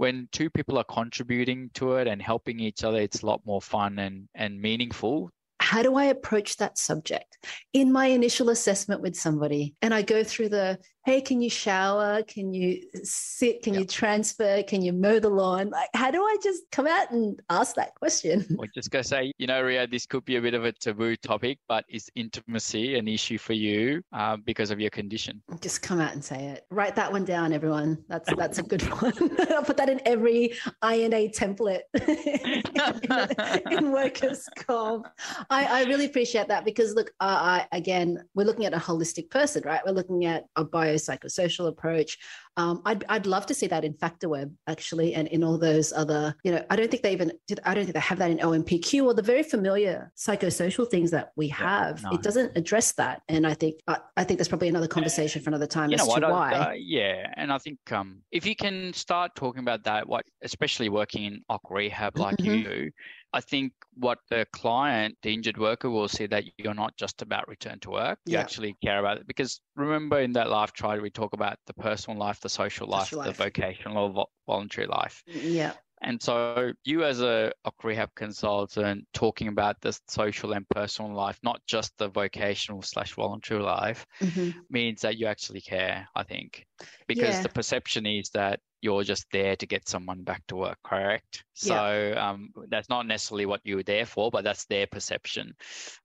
when 0.00 0.26
two 0.32 0.48
people 0.48 0.78
are 0.78 0.84
contributing 0.84 1.70
to 1.74 1.96
it 1.96 2.08
and 2.08 2.22
helping 2.22 2.58
each 2.58 2.84
other, 2.84 2.98
it's 2.98 3.20
a 3.20 3.26
lot 3.26 3.42
more 3.44 3.60
fun 3.60 3.98
and, 3.98 4.26
and 4.34 4.58
meaningful 4.58 5.30
how 5.60 5.82
do 5.82 5.94
I 5.94 6.06
approach 6.06 6.56
that 6.56 6.78
subject 6.78 7.38
in 7.74 7.92
my 7.92 8.06
initial 8.06 8.48
assessment 8.48 9.02
with 9.02 9.14
somebody? 9.14 9.76
And 9.82 9.94
I 9.94 10.02
go 10.02 10.24
through 10.24 10.48
the 10.48 10.78
hey, 11.04 11.20
can 11.20 11.40
you 11.40 11.48
shower? 11.48 12.22
Can 12.22 12.52
you 12.52 12.82
sit? 13.02 13.62
Can 13.62 13.74
yep. 13.74 13.80
you 13.80 13.86
transfer? 13.86 14.62
Can 14.62 14.82
you 14.82 14.92
mow 14.92 15.18
the 15.18 15.30
lawn? 15.30 15.70
Like, 15.70 15.88
how 15.94 16.10
do 16.10 16.22
I 16.22 16.36
just 16.42 16.64
come 16.70 16.86
out 16.86 17.10
and 17.10 17.40
ask 17.48 17.74
that 17.76 17.94
question? 17.94 18.46
We're 18.58 18.66
just 18.74 18.90
going 18.90 19.02
to 19.02 19.08
say, 19.08 19.32
you 19.38 19.46
know, 19.46 19.62
Ria, 19.62 19.86
this 19.86 20.04
could 20.06 20.24
be 20.24 20.36
a 20.36 20.40
bit 20.40 20.54
of 20.54 20.64
a 20.64 20.72
taboo 20.72 21.16
topic, 21.16 21.58
but 21.68 21.84
is 21.88 22.10
intimacy 22.16 22.98
an 22.98 23.08
issue 23.08 23.38
for 23.38 23.54
you 23.54 24.02
uh, 24.12 24.36
because 24.44 24.70
of 24.70 24.78
your 24.78 24.90
condition? 24.90 25.42
Just 25.60 25.82
come 25.82 26.00
out 26.00 26.12
and 26.12 26.24
say 26.24 26.46
it. 26.46 26.66
Write 26.70 26.94
that 26.96 27.10
one 27.10 27.24
down, 27.24 27.52
everyone. 27.52 28.04
That's 28.08 28.32
that's 28.36 28.58
a 28.58 28.62
good 28.62 28.82
one. 29.00 29.14
I'll 29.50 29.64
put 29.64 29.78
that 29.78 29.88
in 29.88 30.00
every 30.04 30.52
INA 30.84 31.30
template 31.30 31.80
in, 31.94 33.72
in 33.78 33.92
workers' 33.92 34.48
comp. 34.56 35.06
I, 35.48 35.82
I 35.82 35.84
really 35.84 36.06
appreciate 36.06 36.48
that 36.48 36.64
because, 36.64 36.94
look, 36.94 37.10
uh, 37.20 37.38
I, 37.40 37.76
again, 37.76 38.22
we're 38.34 38.44
looking 38.44 38.66
at 38.66 38.74
a 38.74 38.78
holistic 38.78 39.30
person, 39.30 39.62
right? 39.64 39.80
We're 39.84 39.92
looking 39.92 40.26
at 40.26 40.44
a 40.56 40.64
bio 40.64 40.89
biopsychosocial 40.90 41.68
approach. 41.68 42.18
Um, 42.56 42.82
I'd, 42.84 43.04
I'd 43.08 43.26
love 43.26 43.46
to 43.46 43.54
see 43.54 43.66
that 43.68 43.84
in 43.84 43.94
FactorWeb 43.94 44.52
actually, 44.66 45.14
and 45.14 45.28
in 45.28 45.42
all 45.44 45.56
those 45.56 45.92
other, 45.92 46.34
you 46.44 46.52
know, 46.52 46.64
I 46.68 46.76
don't 46.76 46.90
think 46.90 47.02
they 47.02 47.12
even, 47.12 47.32
I 47.64 47.74
don't 47.74 47.84
think 47.84 47.94
they 47.94 48.00
have 48.00 48.18
that 48.18 48.30
in 48.30 48.38
OMPQ 48.38 49.04
or 49.04 49.14
the 49.14 49.22
very 49.22 49.42
familiar 49.42 50.12
psychosocial 50.16 50.90
things 50.90 51.10
that 51.12 51.32
we 51.36 51.48
have. 51.48 52.00
Yeah, 52.02 52.10
no. 52.10 52.16
It 52.16 52.22
doesn't 52.22 52.56
address 52.56 52.92
that, 52.92 53.22
and 53.28 53.46
I 53.46 53.54
think 53.54 53.80
I, 53.86 53.98
I 54.16 54.24
think 54.24 54.38
that's 54.38 54.48
probably 54.48 54.68
another 54.68 54.88
conversation 54.88 55.42
for 55.42 55.50
another 55.50 55.66
time 55.66 55.92
as 55.92 56.06
to 56.06 56.20
why. 56.20 56.52
Uh, 56.52 56.72
yeah, 56.72 57.32
and 57.36 57.52
I 57.52 57.58
think 57.58 57.78
um, 57.92 58.20
if 58.30 58.44
you 58.44 58.56
can 58.56 58.92
start 58.92 59.34
talking 59.36 59.60
about 59.60 59.84
that, 59.84 60.08
what 60.08 60.24
especially 60.42 60.88
working 60.88 61.24
in 61.24 61.42
OC 61.48 61.70
rehab 61.70 62.18
like 62.18 62.36
mm-hmm. 62.36 62.54
you 62.54 62.64
do, 62.64 62.90
I 63.32 63.40
think 63.40 63.72
what 63.94 64.18
the 64.28 64.46
client, 64.52 65.16
the 65.22 65.32
injured 65.32 65.58
worker, 65.58 65.90
will 65.90 66.08
see 66.08 66.26
that 66.26 66.44
you're 66.58 66.74
not 66.74 66.96
just 66.96 67.22
about 67.22 67.48
return 67.48 67.78
to 67.80 67.90
work. 67.90 68.18
You 68.26 68.34
yeah. 68.34 68.40
actually 68.40 68.76
care 68.82 68.98
about 68.98 69.18
it 69.18 69.26
because 69.26 69.60
remember 69.76 70.20
in 70.20 70.32
that 70.32 70.50
life 70.50 70.72
triad 70.72 71.00
we 71.00 71.10
talk 71.10 71.32
about 71.32 71.58
the 71.66 71.74
personal 71.74 72.18
life, 72.18 72.40
the 72.40 72.48
social 72.48 72.88
life, 72.88 73.08
social 73.08 73.18
life. 73.18 73.36
the 73.36 73.44
vocational 73.44 74.04
or 74.04 74.10
vo- 74.10 74.30
voluntary 74.46 74.86
life. 74.86 75.22
Yeah. 75.26 75.72
And 76.02 76.20
so, 76.22 76.72
you 76.84 77.04
as 77.04 77.20
a, 77.20 77.52
a 77.66 77.72
rehab 77.82 78.08
consultant 78.14 79.06
talking 79.12 79.48
about 79.48 79.76
the 79.82 79.98
social 80.08 80.52
and 80.52 80.66
personal 80.70 81.12
life, 81.12 81.38
not 81.42 81.60
just 81.66 81.92
the 81.98 82.08
vocational 82.08 82.80
slash 82.80 83.14
voluntary 83.14 83.62
life, 83.62 84.06
mm-hmm. 84.18 84.58
means 84.70 85.02
that 85.02 85.18
you 85.18 85.26
actually 85.26 85.60
care, 85.60 86.08
I 86.14 86.22
think. 86.22 86.64
Because 87.06 87.34
yeah. 87.34 87.42
the 87.42 87.50
perception 87.50 88.06
is 88.06 88.30
that 88.30 88.60
you're 88.82 89.04
just 89.04 89.26
there 89.32 89.56
to 89.56 89.66
get 89.66 89.88
someone 89.88 90.22
back 90.22 90.42
to 90.48 90.56
work, 90.56 90.78
correct? 90.82 91.44
So 91.54 91.74
yeah. 92.14 92.30
um, 92.30 92.50
that's 92.68 92.88
not 92.88 93.06
necessarily 93.06 93.44
what 93.44 93.60
you 93.64 93.76
were 93.76 93.82
there 93.82 94.06
for, 94.06 94.30
but 94.30 94.44
that's 94.44 94.64
their 94.64 94.86
perception 94.86 95.54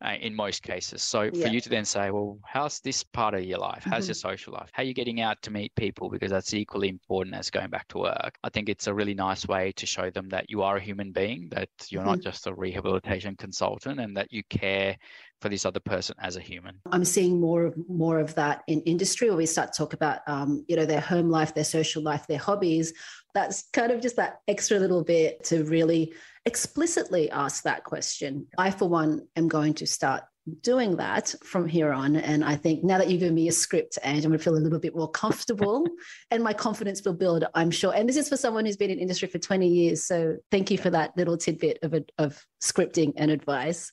uh, 0.04 0.16
in 0.20 0.36
most 0.36 0.62
cases. 0.64 1.02
So 1.02 1.32
for 1.32 1.48
you 1.48 1.62
to 1.62 1.70
then 1.70 1.86
say, 1.86 2.12
well, 2.12 2.38
how's 2.46 2.82
this 2.82 3.04
part 3.04 3.34
of 3.34 3.44
your 3.44 3.60
life? 3.60 3.84
How's 3.86 4.04
mm-hmm. 4.04 4.10
your 4.10 4.16
social 4.16 4.54
life? 4.54 4.70
How 4.74 4.84
are 4.84 4.86
you 4.86 4.94
getting 4.94 5.22
out 5.22 5.42
to 5.44 5.52
meet 5.52 5.74
people? 5.76 6.10
Because 6.10 6.32
that's 6.32 6.54
equally 6.54 6.90
important 6.90 7.36
as 7.36 7.50
going 7.50 7.70
back 7.70 7.88
to 7.90 8.00
work. 8.00 8.38
I 8.44 8.50
think 8.50 8.68
it's 8.68 8.88
a 8.88 8.94
really 8.94 9.14
nice 9.14 9.48
way 9.48 9.72
to 9.78 9.86
show 9.86 10.10
them 10.10 10.28
that 10.30 10.50
you 10.50 10.62
are 10.62 10.76
a 10.76 10.82
human 10.82 11.12
being, 11.14 11.48
that 11.52 11.70
you're 11.90 12.02
mm-hmm. 12.02 12.12
not 12.12 12.20
just 12.20 12.48
a 12.48 12.54
rehabilitation 12.54 13.36
consultant, 13.38 14.00
and 14.02 14.18
that 14.18 14.34
you 14.34 14.44
care 14.50 14.98
for 15.46 15.50
this 15.50 15.64
other 15.64 15.80
person 15.80 16.16
as 16.18 16.38
a 16.38 16.40
human. 16.40 16.76
I'm 16.92 17.06
seeing 17.06 17.40
more 17.40 17.66
of 17.68 17.76
more 17.88 18.18
of 18.18 18.34
that 18.34 18.64
in 18.66 18.82
industry 18.82 19.28
where 19.28 19.38
we 19.38 19.46
start 19.46 19.74
to 19.74 19.78
talk 19.78 19.94
about 19.94 20.22
um, 20.26 20.66
you 20.68 20.76
know 20.76 20.88
their 20.88 21.00
home 21.00 21.30
life, 21.30 21.54
their 21.54 21.64
social 21.64 22.02
life, 22.02 22.26
their 22.26 22.40
hobbies. 22.40 22.94
That's 23.36 23.70
kind 23.72 23.92
of 23.92 24.02
just 24.02 24.16
that 24.16 24.40
extra 24.48 24.80
little 24.80 25.04
bit 25.04 25.44
to 25.44 25.64
really 25.66 26.16
explicitly 26.48 27.30
ask 27.30 27.62
that 27.62 27.84
question. 27.84 28.48
I, 28.58 28.72
for 28.72 28.90
one, 28.90 29.28
am 29.36 29.48
going 29.48 29.76
to 29.76 29.86
start 29.86 30.24
doing 30.62 30.96
that 30.96 31.36
from 31.44 31.68
here 31.68 31.92
on. 31.92 32.16
And 32.16 32.44
I 32.44 32.56
think 32.56 32.84
now 32.84 32.98
that 32.98 33.08
you've 33.08 33.20
given 33.20 33.36
me 33.36 33.48
a 33.48 33.52
script, 33.52 34.00
and 34.02 34.18
I'm 34.18 34.24
going 34.24 34.40
to 34.40 34.44
feel 34.44 34.56
a 34.56 34.66
little 34.66 34.80
bit 34.80 34.96
more 34.96 35.12
comfortable 35.12 35.86
and 36.32 36.44
my 36.44 36.54
confidence 36.54 37.04
will 37.06 37.14
build, 37.14 37.46
I'm 37.54 37.70
sure. 37.70 37.94
And 37.94 38.10
this 38.10 38.18
is 38.18 38.30
for 38.30 38.38
someone 38.38 38.66
who's 38.66 38.78
been 38.78 38.90
in 38.90 38.98
industry 38.98 39.28
for 39.28 39.38
20 39.38 39.68
years. 39.68 40.06
So 40.06 40.38
thank 40.50 40.72
you 40.72 40.80
for 40.80 40.90
that 40.90 41.16
little 41.16 41.38
tidbit 41.38 41.80
of, 41.84 41.94
of 42.18 42.44
scripting 42.64 43.14
and 43.16 43.30
advice. 43.30 43.92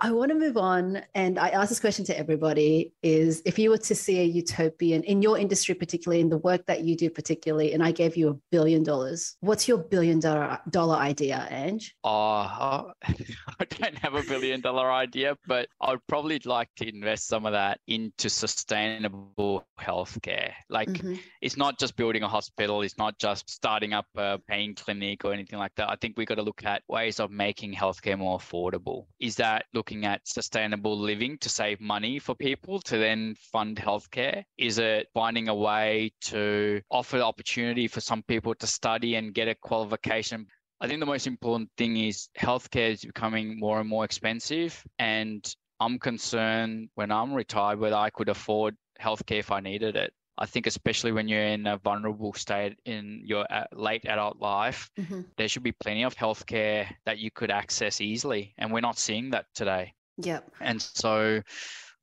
I 0.00 0.12
want 0.12 0.30
to 0.30 0.38
move 0.38 0.56
on. 0.56 1.02
And 1.14 1.38
I 1.38 1.48
ask 1.48 1.68
this 1.68 1.80
question 1.80 2.04
to 2.06 2.18
everybody 2.18 2.92
is 3.02 3.42
if 3.44 3.58
you 3.58 3.70
were 3.70 3.78
to 3.78 3.94
see 3.94 4.20
a 4.20 4.24
utopian 4.24 5.02
in 5.04 5.22
your 5.22 5.38
industry, 5.38 5.74
particularly 5.74 6.20
in 6.20 6.28
the 6.28 6.38
work 6.38 6.66
that 6.66 6.84
you 6.84 6.96
do, 6.96 7.10
particularly, 7.10 7.72
and 7.72 7.82
I 7.82 7.92
gave 7.92 8.16
you 8.16 8.28
a 8.28 8.34
billion 8.50 8.82
dollars, 8.82 9.36
what's 9.40 9.66
your 9.68 9.78
billion 9.78 10.20
dollar, 10.20 10.60
dollar 10.70 10.96
idea, 10.96 11.46
Ange? 11.50 11.94
Uh, 12.04 12.08
I 13.04 13.64
don't 13.70 13.96
have 13.98 14.14
a 14.14 14.22
billion 14.22 14.60
dollar 14.60 14.90
idea, 14.92 15.36
but 15.46 15.68
I'd 15.80 16.06
probably 16.06 16.40
like 16.44 16.68
to 16.76 16.88
invest 16.88 17.28
some 17.28 17.46
of 17.46 17.52
that 17.52 17.80
into 17.86 18.28
sustainable 18.28 19.66
healthcare. 19.80 20.52
Like 20.68 20.88
mm-hmm. 20.88 21.14
it's 21.40 21.56
not 21.56 21.78
just 21.78 21.96
building 21.96 22.22
a 22.22 22.28
hospital, 22.28 22.82
it's 22.82 22.98
not 22.98 23.18
just 23.18 23.48
starting 23.48 23.92
up 23.92 24.06
a 24.16 24.38
pain 24.48 24.74
clinic 24.74 25.24
or 25.24 25.32
anything 25.32 25.58
like 25.58 25.74
that. 25.76 25.90
I 25.90 25.96
think 25.96 26.14
we've 26.16 26.26
got 26.26 26.36
to 26.36 26.42
look 26.42 26.64
at 26.64 26.82
ways 26.88 27.20
of 27.20 27.30
making 27.30 27.74
healthcare 27.74 28.18
more 28.18 28.38
affordable. 28.38 29.06
Is 29.20 29.36
that 29.36 29.64
look 29.72 29.92
looking 29.96 30.06
at 30.12 30.26
sustainable 30.28 30.98
living 30.98 31.38
to 31.38 31.48
save 31.48 31.80
money 31.80 32.18
for 32.18 32.34
people 32.34 32.80
to 32.80 32.98
then 32.98 33.34
fund 33.52 33.76
healthcare? 33.76 34.44
Is 34.58 34.78
it 34.78 35.08
finding 35.14 35.48
a 35.48 35.54
way 35.54 36.12
to 36.22 36.80
offer 36.90 37.18
the 37.18 37.24
opportunity 37.24 37.88
for 37.88 38.00
some 38.00 38.22
people 38.22 38.54
to 38.56 38.66
study 38.66 39.16
and 39.16 39.34
get 39.34 39.48
a 39.48 39.54
qualification? 39.54 40.46
I 40.80 40.88
think 40.88 41.00
the 41.00 41.06
most 41.06 41.26
important 41.26 41.70
thing 41.78 41.96
is 41.96 42.28
healthcare 42.38 42.92
is 42.92 43.04
becoming 43.04 43.58
more 43.58 43.80
and 43.80 43.88
more 43.88 44.04
expensive. 44.04 44.84
And 44.98 45.42
I'm 45.80 45.98
concerned 45.98 46.90
when 46.94 47.10
I'm 47.10 47.32
retired 47.32 47.78
whether 47.78 47.96
I 47.96 48.10
could 48.10 48.28
afford 48.28 48.76
healthcare 49.00 49.38
if 49.38 49.50
I 49.50 49.60
needed 49.60 49.96
it. 49.96 50.12
I 50.38 50.46
think 50.46 50.66
especially 50.66 51.12
when 51.12 51.28
you're 51.28 51.42
in 51.42 51.66
a 51.66 51.78
vulnerable 51.78 52.34
state 52.34 52.78
in 52.84 53.22
your 53.24 53.46
uh, 53.50 53.64
late 53.72 54.04
adult 54.06 54.38
life, 54.40 54.90
mm-hmm. 54.98 55.22
there 55.36 55.48
should 55.48 55.62
be 55.62 55.72
plenty 55.72 56.04
of 56.04 56.14
healthcare 56.14 56.86
that 57.06 57.18
you 57.18 57.30
could 57.30 57.50
access 57.50 58.00
easily, 58.00 58.54
and 58.58 58.72
we're 58.72 58.80
not 58.80 58.98
seeing 58.98 59.30
that 59.30 59.46
today. 59.54 59.94
Yep. 60.18 60.50
And 60.60 60.80
so 60.80 61.42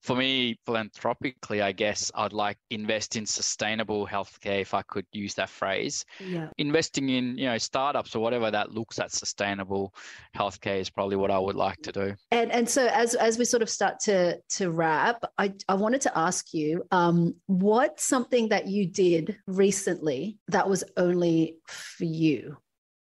for 0.04 0.18
me, 0.18 0.60
philanthropically, 0.66 1.62
I 1.62 1.72
guess 1.72 2.12
I'd 2.14 2.34
like 2.34 2.58
invest 2.70 3.16
in 3.16 3.26
sustainable 3.26 4.06
healthcare 4.06 4.60
if 4.60 4.74
I 4.74 4.82
could 4.82 5.06
use 5.14 5.34
that 5.36 5.50
phrase. 5.50 6.04
Yeah. 6.20 6.50
Investing 6.58 7.08
in, 7.08 7.38
you 7.38 7.46
know, 7.46 7.58
startups 7.58 8.14
or 8.14 8.20
whatever 8.20 8.52
that 8.52 8.72
looks 8.72 9.00
at 9.00 9.14
sustainable 9.14 9.94
healthcare 10.36 10.80
is 10.80 10.90
probably 10.90 11.16
what 11.16 11.32
I 11.32 11.40
would 11.40 11.56
like 11.56 11.82
to 11.84 11.92
do. 11.94 12.16
And 12.32 12.52
and 12.52 12.68
so 12.68 12.88
as 12.88 13.16
as 13.16 13.38
we 13.38 13.46
sort 13.46 13.64
of 13.64 13.70
start 13.70 14.00
to 14.02 14.40
to 14.58 14.72
wrap, 14.72 15.24
I, 15.38 15.54
I 15.70 15.76
wanted 15.76 16.02
to 16.02 16.18
ask 16.18 16.54
you, 16.54 16.84
um, 16.92 17.36
what's 17.46 18.04
something 18.04 18.50
that 18.50 18.68
you 18.68 18.86
did 18.86 19.38
recently 19.48 20.38
that 20.50 20.70
was 20.70 20.84
only 20.98 21.58
for 21.68 22.04
you? 22.04 22.58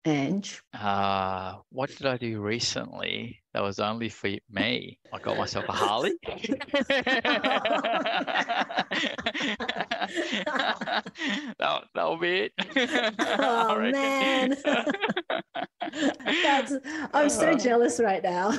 Ange? 0.06 0.62
Uh, 0.74 1.58
what 1.70 1.90
did 1.96 2.06
I 2.06 2.18
do 2.18 2.42
recently 2.42 3.41
that 3.54 3.64
was 3.64 3.80
only 3.80 4.08
for 4.08 4.30
me? 4.50 4.98
I 5.12 5.20
got 5.20 5.38
myself 5.38 5.66
a 5.68 5.74
Harley. 5.74 6.14
that, 11.60 11.84
that'll 11.94 12.18
be 12.18 12.50
it. 12.50 12.54
Oh, 13.20 13.80
man. 13.92 14.56
That's, 16.44 16.74
I'm 17.14 17.30
so 17.30 17.52
uh. 17.52 17.58
jealous 17.58 18.00
right 18.00 18.24
now. 18.24 18.54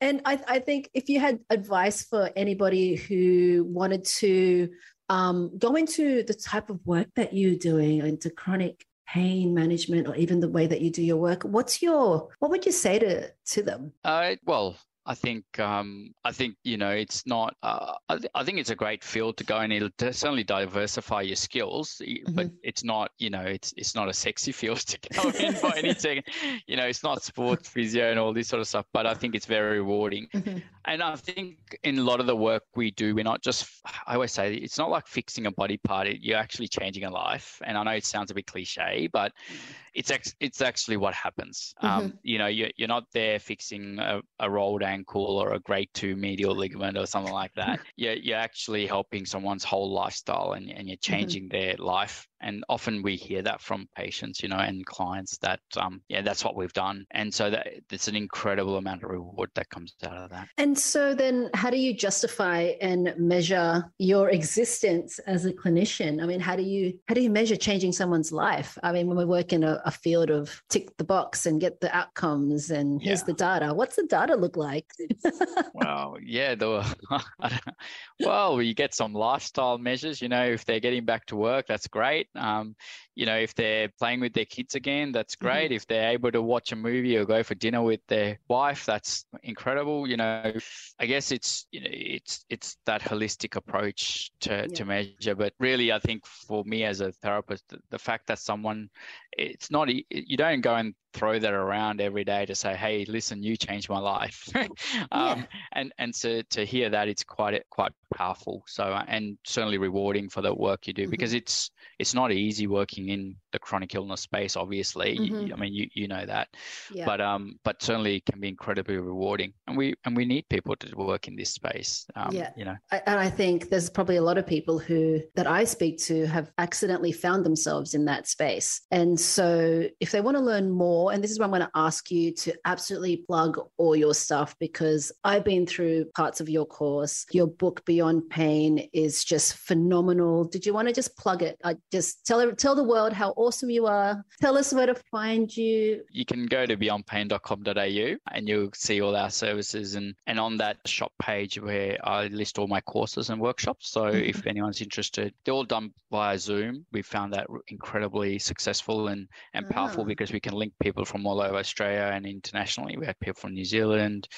and 0.00 0.20
I, 0.24 0.40
I 0.46 0.58
think 0.60 0.88
if 0.94 1.08
you 1.08 1.18
had 1.18 1.40
advice 1.50 2.04
for 2.04 2.30
anybody 2.36 2.94
who 2.94 3.66
wanted 3.68 4.04
to 4.04 4.68
um, 5.08 5.50
go 5.58 5.74
into 5.74 6.22
the 6.22 6.34
type 6.34 6.70
of 6.70 6.78
work 6.84 7.08
that 7.16 7.32
you're 7.34 7.56
doing, 7.56 8.00
into 8.06 8.30
chronic 8.30 8.84
pain 9.08 9.54
management 9.54 10.06
or 10.06 10.14
even 10.16 10.40
the 10.40 10.48
way 10.48 10.66
that 10.66 10.80
you 10.80 10.90
do 10.90 11.02
your 11.02 11.16
work. 11.16 11.42
What's 11.42 11.82
your 11.82 12.28
what 12.38 12.50
would 12.50 12.66
you 12.66 12.72
say 12.72 12.98
to 12.98 13.30
to 13.52 13.62
them? 13.62 13.92
Uh, 14.04 14.36
well 14.44 14.76
I 15.08 15.14
think 15.14 15.58
um, 15.58 16.12
I 16.22 16.32
think 16.32 16.56
you 16.64 16.76
know 16.76 16.90
it's 16.90 17.26
not. 17.26 17.56
Uh, 17.62 17.94
I, 18.10 18.18
th- 18.18 18.30
I, 18.34 18.44
think 18.44 18.58
it's 18.58 18.68
a 18.68 18.74
great 18.74 19.02
field 19.02 19.38
to 19.38 19.44
go 19.44 19.56
and 19.56 19.72
it'll 19.72 19.88
certainly 19.98 20.44
diversify 20.44 21.22
your 21.22 21.34
skills, 21.34 22.02
mm-hmm. 22.04 22.34
but 22.34 22.50
it's 22.62 22.84
not 22.84 23.10
you 23.16 23.30
know 23.30 23.40
it's 23.40 23.72
it's 23.78 23.94
not 23.94 24.10
a 24.10 24.12
sexy 24.12 24.52
field 24.52 24.80
to 24.80 24.98
go 25.14 25.30
in 25.30 25.54
by 25.62 25.72
any 25.78 25.94
second. 25.98 26.24
You 26.66 26.76
know, 26.76 26.84
it's 26.84 27.02
not 27.02 27.22
sports 27.22 27.70
physio 27.70 28.10
and 28.10 28.18
all 28.18 28.34
this 28.34 28.48
sort 28.48 28.60
of 28.60 28.68
stuff, 28.68 28.84
but 28.92 29.06
I 29.06 29.14
think 29.14 29.34
it's 29.34 29.46
very 29.46 29.78
rewarding. 29.78 30.28
Mm-hmm. 30.34 30.58
And 30.84 31.02
I 31.02 31.16
think 31.16 31.56
in 31.84 31.98
a 31.98 32.02
lot 32.02 32.20
of 32.20 32.26
the 32.26 32.36
work 32.36 32.64
we 32.76 32.90
do, 32.90 33.14
we're 33.14 33.24
not 33.24 33.42
just. 33.42 33.66
I 34.06 34.14
always 34.14 34.32
say 34.32 34.56
it's 34.56 34.76
not 34.76 34.90
like 34.90 35.06
fixing 35.06 35.46
a 35.46 35.50
body 35.50 35.78
part. 35.78 36.06
You're 36.20 36.36
actually 36.36 36.68
changing 36.68 37.04
a 37.04 37.10
life. 37.10 37.62
And 37.64 37.78
I 37.78 37.82
know 37.82 37.92
it 37.92 38.04
sounds 38.04 38.30
a 38.30 38.34
bit 38.34 38.46
cliche, 38.46 39.08
but 39.10 39.32
mm-hmm 39.50 39.72
it's 39.98 40.12
ex- 40.12 40.34
it's 40.38 40.62
actually 40.62 40.96
what 40.96 41.12
happens. 41.12 41.74
Um, 41.80 41.90
mm-hmm. 41.90 42.00
Um, 42.00 42.18
you 42.22 42.38
know, 42.38 42.46
you're, 42.46 42.70
you're 42.76 42.88
not 42.88 43.04
there 43.12 43.40
fixing 43.40 43.98
a, 43.98 44.20
a, 44.38 44.48
rolled 44.48 44.84
ankle 44.84 44.97
or 45.38 45.54
a 45.54 45.60
grade 45.60 45.88
two 45.94 46.16
medial 46.16 46.54
ligament 46.54 46.96
or 46.96 47.06
something 47.06 47.32
like 47.32 47.52
that. 47.54 47.80
you're, 47.96 48.14
you're 48.14 48.38
actually 48.38 48.86
helping 48.86 49.24
someone's 49.24 49.64
whole 49.64 49.92
lifestyle 49.92 50.52
and, 50.52 50.70
and 50.70 50.88
you're 50.88 50.96
mm-hmm. 50.96 51.12
changing 51.12 51.48
mm-hmm. 51.48 51.58
their 51.58 51.76
life 51.78 52.26
and 52.40 52.64
often 52.68 53.02
we 53.02 53.16
hear 53.16 53.42
that 53.42 53.60
from 53.60 53.88
patients 53.96 54.42
you 54.42 54.48
know 54.48 54.56
and 54.56 54.84
clients 54.86 55.38
that 55.38 55.60
um, 55.76 56.00
yeah 56.08 56.22
that's 56.22 56.44
what 56.44 56.56
we've 56.56 56.72
done. 56.72 57.06
And 57.12 57.32
so 57.32 57.50
that 57.50 57.66
it's 57.90 58.08
an 58.08 58.16
incredible 58.16 58.76
amount 58.76 59.02
of 59.02 59.10
reward 59.10 59.50
that 59.54 59.70
comes 59.70 59.94
out 60.04 60.16
of 60.16 60.30
that. 60.30 60.48
And 60.58 60.78
so 60.78 61.14
then 61.14 61.50
how 61.54 61.70
do 61.70 61.78
you 61.78 61.94
justify 61.94 62.72
and 62.80 63.14
measure 63.16 63.90
your 63.98 64.30
existence 64.30 65.18
as 65.20 65.44
a 65.44 65.52
clinician? 65.52 66.22
I 66.22 66.26
mean 66.26 66.40
how 66.40 66.56
do 66.56 66.62
you 66.62 66.98
how 67.08 67.14
do 67.14 67.20
you 67.20 67.30
measure 67.30 67.56
changing 67.56 67.92
someone's 67.92 68.32
life? 68.32 68.78
I 68.82 68.92
mean 68.92 69.06
when 69.06 69.16
we 69.16 69.24
work 69.24 69.52
in 69.52 69.64
a, 69.64 69.80
a 69.84 69.90
field 69.90 70.30
of 70.30 70.62
tick 70.68 70.96
the 70.96 71.04
box 71.04 71.46
and 71.46 71.60
get 71.60 71.80
the 71.80 71.94
outcomes 71.96 72.70
and 72.70 73.00
here's 73.00 73.20
yeah. 73.20 73.26
the 73.26 73.32
data 73.34 73.74
what's 73.74 73.96
the 73.96 74.04
data 74.04 74.34
look 74.34 74.56
like? 74.56 74.86
Well 75.74 76.16
yeah 76.22 76.54
the 76.54 76.84
well 78.20 78.60
you 78.60 78.74
get 78.74 78.94
some 78.94 79.12
lifestyle 79.12 79.78
measures 79.78 80.20
you 80.20 80.28
know 80.28 80.44
if 80.44 80.64
they're 80.64 80.80
getting 80.80 81.04
back 81.04 81.26
to 81.26 81.36
work 81.36 81.66
that's 81.66 81.86
great 81.86 82.27
great. 82.34 82.42
Um, 82.42 82.76
you 83.14 83.26
know, 83.26 83.36
if 83.36 83.54
they're 83.54 83.88
playing 83.98 84.20
with 84.20 84.32
their 84.32 84.44
kids 84.44 84.74
again, 84.74 85.12
that's 85.12 85.36
mm-hmm. 85.36 85.46
great. 85.46 85.64
Mm-hmm. 85.66 85.74
If 85.74 85.86
they're 85.86 86.10
able 86.10 86.32
to 86.32 86.42
watch 86.42 86.72
a 86.72 86.76
movie 86.76 87.16
or 87.16 87.24
go 87.24 87.42
for 87.42 87.54
dinner 87.54 87.82
with 87.82 88.00
their 88.08 88.38
wife, 88.48 88.84
that's 88.86 89.24
incredible. 89.42 90.08
You 90.08 90.16
know, 90.16 90.52
I 90.98 91.06
guess 91.06 91.32
it's 91.32 91.66
you 91.70 91.80
know 91.80 91.90
it's 91.90 92.44
it's 92.48 92.76
that 92.86 93.02
holistic 93.02 93.56
approach 93.56 94.30
to 94.40 94.50
yeah. 94.50 94.66
to 94.66 94.84
measure. 94.84 95.34
But 95.34 95.54
really, 95.58 95.92
I 95.92 95.98
think 95.98 96.26
for 96.26 96.64
me 96.64 96.84
as 96.84 97.00
a 97.00 97.12
therapist, 97.12 97.64
the, 97.68 97.78
the 97.90 97.98
fact 97.98 98.26
that 98.28 98.38
someone 98.38 98.90
it's 99.38 99.70
not 99.70 99.88
you 99.88 100.36
don't 100.36 100.60
go 100.60 100.74
and 100.74 100.94
throw 101.14 101.38
that 101.38 101.54
around 101.54 102.00
every 102.00 102.24
day 102.24 102.44
to 102.44 102.54
say 102.54 102.74
hey 102.74 103.04
listen 103.06 103.42
you 103.42 103.56
changed 103.56 103.88
my 103.88 103.98
life 103.98 104.48
um, 104.56 104.68
yeah. 105.12 105.44
and 105.72 105.92
and 105.98 106.12
to 106.14 106.42
to 106.44 106.64
hear 106.64 106.90
that 106.90 107.08
it's 107.08 107.24
quite 107.24 107.62
quite 107.70 107.92
powerful 108.14 108.62
so 108.66 108.84
and 109.06 109.38
certainly 109.44 109.78
rewarding 109.78 110.28
for 110.28 110.42
the 110.42 110.52
work 110.52 110.86
you 110.86 110.92
do 110.92 111.02
mm-hmm. 111.02 111.10
because 111.10 111.32
it's 111.32 111.70
it's 111.98 112.14
not 112.14 112.32
easy 112.32 112.66
working 112.66 113.08
in 113.08 113.36
the 113.52 113.58
chronic 113.58 113.94
illness 113.94 114.20
space 114.20 114.56
obviously. 114.56 115.18
Mm-hmm. 115.18 115.52
i 115.52 115.56
mean 115.56 115.74
you 115.74 115.88
you 115.94 116.08
know 116.08 116.24
that. 116.26 116.48
Yeah. 116.92 117.06
but 117.06 117.20
um 117.20 117.58
but 117.64 117.82
certainly 117.82 118.20
can 118.20 118.40
be 118.40 118.48
incredibly 118.48 118.96
rewarding. 118.98 119.52
And 119.66 119.76
we 119.76 119.94
and 120.04 120.16
we 120.16 120.24
need 120.24 120.48
people 120.48 120.76
to 120.76 120.96
work 120.96 121.28
in 121.28 121.36
this 121.36 121.50
space 121.50 122.06
um, 122.16 122.32
yeah. 122.32 122.50
you 122.56 122.64
know. 122.64 122.76
I, 122.92 123.02
and 123.06 123.18
i 123.18 123.30
think 123.30 123.68
there's 123.70 123.90
probably 123.90 124.16
a 124.16 124.22
lot 124.22 124.38
of 124.38 124.46
people 124.46 124.78
who 124.78 125.20
that 125.34 125.46
i 125.46 125.64
speak 125.64 125.98
to 125.98 126.26
have 126.26 126.50
accidentally 126.58 127.12
found 127.12 127.44
themselves 127.44 127.94
in 127.94 128.04
that 128.06 128.26
space. 128.26 128.82
And 128.90 129.18
so 129.18 129.88
if 130.00 130.10
they 130.10 130.20
want 130.20 130.36
to 130.36 130.42
learn 130.42 130.70
more 130.70 131.12
and 131.12 131.22
this 131.22 131.30
is 131.30 131.38
where 131.38 131.46
i'm 131.46 131.50
going 131.50 131.62
to 131.62 131.70
ask 131.74 132.10
you 132.10 132.32
to 132.32 132.54
absolutely 132.64 133.18
plug 133.28 133.58
all 133.76 133.96
your 133.96 134.14
stuff 134.14 134.54
because 134.58 135.12
i've 135.24 135.44
been 135.44 135.66
through 135.66 136.04
parts 136.14 136.40
of 136.40 136.48
your 136.48 136.66
course. 136.66 137.26
Your 137.32 137.46
book 137.46 137.84
beyond 137.84 138.30
pain 138.30 138.88
is 138.92 139.24
just 139.24 139.54
phenomenal. 139.54 140.44
Did 140.44 140.64
you 140.64 140.72
want 140.72 140.88
to 140.88 140.94
just 140.94 141.16
plug 141.16 141.42
it? 141.42 141.58
I 141.64 141.76
just 141.92 142.26
tell 142.26 142.52
tell 142.52 142.74
the 142.74 142.84
world 142.84 143.12
how 143.12 143.32
awesome 143.38 143.70
you 143.70 143.86
are. 143.86 144.24
Tell 144.40 144.58
us 144.58 144.72
where 144.72 144.86
to 144.86 144.94
find 144.94 145.54
you. 145.56 146.02
You 146.10 146.24
can 146.24 146.46
go 146.46 146.66
to 146.66 146.76
beyondpain.com.au 146.76 148.16
and 148.32 148.48
you'll 148.48 148.70
see 148.74 149.00
all 149.00 149.16
our 149.16 149.30
services 149.30 149.94
and 149.94 150.14
and 150.26 150.38
on 150.38 150.56
that 150.58 150.76
shop 150.86 151.12
page 151.20 151.60
where 151.60 151.96
I 152.06 152.26
list 152.26 152.58
all 152.58 152.66
my 152.66 152.80
courses 152.82 153.30
and 153.30 153.40
workshops. 153.40 153.90
So 153.90 154.02
mm-hmm. 154.02 154.28
if 154.28 154.46
anyone's 154.46 154.82
interested, 154.82 155.32
they're 155.44 155.54
all 155.54 155.64
done 155.64 155.92
via 156.10 156.38
Zoom. 156.38 156.84
We 156.92 157.02
found 157.02 157.32
that 157.32 157.46
incredibly 157.68 158.38
successful 158.38 159.08
and 159.08 159.28
and 159.54 159.68
powerful 159.70 160.02
ah. 160.02 160.06
because 160.06 160.32
we 160.32 160.40
can 160.40 160.54
link 160.54 160.72
people 160.80 161.04
from 161.04 161.26
all 161.26 161.40
over 161.40 161.56
Australia 161.56 162.10
and 162.12 162.26
internationally. 162.26 162.96
We 162.96 163.06
had 163.06 163.18
people 163.20 163.40
from 163.40 163.54
New 163.54 163.64
Zealand, 163.64 164.28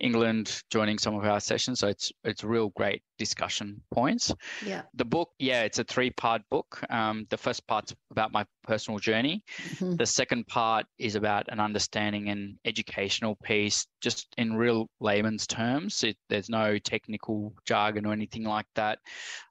England 0.00 0.62
joining 0.70 0.98
some 0.98 1.14
of 1.14 1.24
our 1.24 1.40
sessions. 1.40 1.80
So 1.80 1.88
it's 1.88 2.12
it's 2.24 2.44
real 2.44 2.70
great 2.70 3.02
discussion 3.18 3.82
points. 3.92 4.32
Yeah. 4.64 4.82
The 4.94 5.04
book, 5.04 5.28
yeah, 5.38 5.62
it's 5.62 5.78
a 5.78 5.84
three 5.84 6.10
part 6.10 6.42
book. 6.50 6.82
Um, 6.88 7.26
the 7.28 7.36
first 7.36 7.66
part's 7.66 7.94
about 8.10 8.32
my 8.32 8.44
personal 8.64 8.98
journey. 8.98 9.44
Mm-hmm. 9.74 9.96
The 9.96 10.06
second 10.06 10.46
part 10.46 10.86
is 10.98 11.16
about 11.16 11.46
an 11.48 11.60
understanding 11.60 12.30
and 12.30 12.56
educational 12.64 13.36
piece, 13.44 13.86
just 14.00 14.26
in 14.38 14.54
real 14.54 14.88
layman's 15.00 15.46
terms. 15.46 16.02
It, 16.02 16.16
there's 16.30 16.48
no 16.48 16.78
technical 16.78 17.52
jargon 17.66 18.06
or 18.06 18.12
anything 18.12 18.44
like 18.44 18.66
that. 18.74 18.98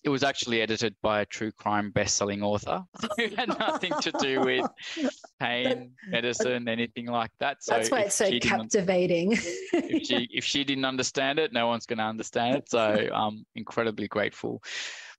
It 0.03 0.09
was 0.09 0.23
actually 0.23 0.61
edited 0.61 0.95
by 1.03 1.21
a 1.21 1.25
true 1.25 1.51
crime 1.51 1.91
best-selling 1.91 2.41
author 2.41 2.83
who 3.17 3.27
had 3.35 3.49
nothing 3.59 3.93
to 4.01 4.11
do 4.19 4.41
with 4.41 4.65
pain, 5.39 5.91
medicine, 6.07 6.67
anything 6.67 7.07
like 7.07 7.31
that. 7.39 7.63
So 7.63 7.75
that's 7.75 7.91
why 7.91 8.01
it's 8.01 8.15
so 8.15 8.29
captivating. 8.39 9.33
if 9.33 10.05
she 10.05 10.29
if 10.31 10.43
she 10.43 10.63
didn't 10.63 10.85
understand 10.85 11.39
it, 11.39 11.53
no 11.53 11.67
one's 11.67 11.85
going 11.85 11.99
to 11.99 12.05
understand 12.05 12.57
it. 12.57 12.69
So 12.69 12.79
I'm 13.13 13.45
incredibly 13.55 14.07
grateful 14.07 14.61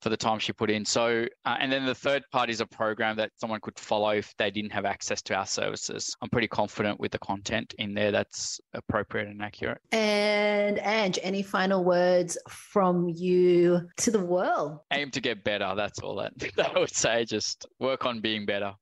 for 0.00 0.08
the 0.08 0.16
time 0.16 0.38
she 0.38 0.52
put 0.52 0.70
in. 0.70 0.84
So, 0.84 1.26
uh, 1.44 1.56
and 1.60 1.70
then 1.70 1.84
the 1.84 1.94
third 1.94 2.22
part 2.32 2.50
is 2.50 2.60
a 2.60 2.66
program 2.66 3.16
that 3.16 3.30
someone 3.36 3.60
could 3.60 3.78
follow 3.78 4.10
if 4.10 4.34
they 4.38 4.50
didn't 4.50 4.72
have 4.72 4.84
access 4.84 5.20
to 5.22 5.34
our 5.34 5.46
services. 5.46 6.16
I'm 6.22 6.30
pretty 6.30 6.48
confident 6.48 6.98
with 6.98 7.12
the 7.12 7.18
content 7.18 7.74
in 7.78 7.94
there 7.94 8.10
that's 8.10 8.60
appropriate 8.74 9.28
and 9.28 9.42
accurate. 9.42 9.78
And 9.92 10.78
Ange, 10.78 11.18
any 11.22 11.42
final 11.42 11.84
words 11.84 12.38
from 12.48 13.08
you 13.08 13.88
to 13.98 14.10
the 14.10 14.18
world? 14.18 14.78
Aim 14.92 15.10
to 15.10 15.20
get 15.20 15.44
better. 15.44 15.74
That's 15.76 15.98
all 16.00 16.16
that, 16.16 16.32
that 16.56 16.76
I 16.76 16.78
would 16.78 16.94
say. 16.94 17.24
Just 17.24 17.66
work 17.78 18.06
on 18.06 18.20
being 18.20 18.46
better. 18.46 18.72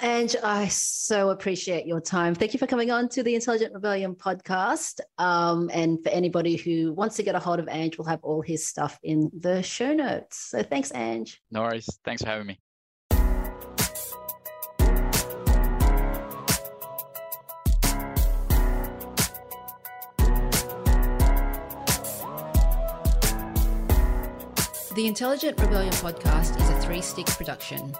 Ange, 0.00 0.36
I 0.42 0.68
so 0.68 1.30
appreciate 1.30 1.86
your 1.86 2.00
time. 2.00 2.34
Thank 2.34 2.52
you 2.52 2.58
for 2.58 2.66
coming 2.66 2.90
on 2.90 3.08
to 3.10 3.22
the 3.22 3.34
Intelligent 3.34 3.72
Rebellion 3.72 4.14
podcast. 4.14 5.00
Um, 5.18 5.70
and 5.72 6.02
for 6.02 6.08
anybody 6.08 6.56
who 6.56 6.92
wants 6.92 7.16
to 7.16 7.22
get 7.22 7.34
a 7.34 7.38
hold 7.38 7.60
of 7.60 7.68
Ange, 7.68 7.98
we'll 7.98 8.08
have 8.08 8.22
all 8.22 8.42
his 8.42 8.66
stuff 8.66 8.98
in 9.02 9.30
the 9.38 9.51
the 9.54 9.62
show 9.62 9.92
notes. 9.92 10.36
So 10.36 10.62
thanks, 10.62 10.92
Ange. 10.94 11.40
No 11.50 11.62
worries. 11.62 11.88
Thanks 12.04 12.22
for 12.22 12.28
having 12.28 12.46
me. 12.46 12.58
The 24.94 25.06
Intelligent 25.06 25.58
Rebellion 25.58 25.92
podcast 25.94 26.60
is 26.60 26.68
a 26.68 26.80
three 26.82 27.00
stick 27.00 27.26
production. 27.26 27.94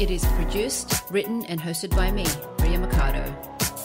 It 0.00 0.10
is 0.10 0.24
produced, 0.24 1.04
written, 1.10 1.44
and 1.46 1.60
hosted 1.60 1.94
by 1.94 2.10
me, 2.10 2.26
Ria 2.58 2.78
Mercado. 2.78 3.24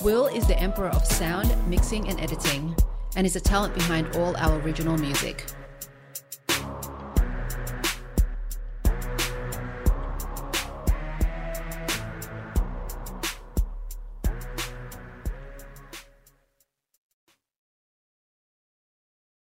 Will 0.04 0.26
is 0.26 0.48
the 0.48 0.60
emperor 0.60 0.90
of 0.90 1.06
sound, 1.06 1.56
mixing, 1.70 2.10
and 2.10 2.20
editing, 2.20 2.76
and 3.16 3.28
is 3.28 3.34
the 3.34 3.40
talent 3.40 3.76
behind 3.76 4.16
all 4.16 4.36
our 4.38 4.60
original 4.62 4.98
music. 4.98 5.46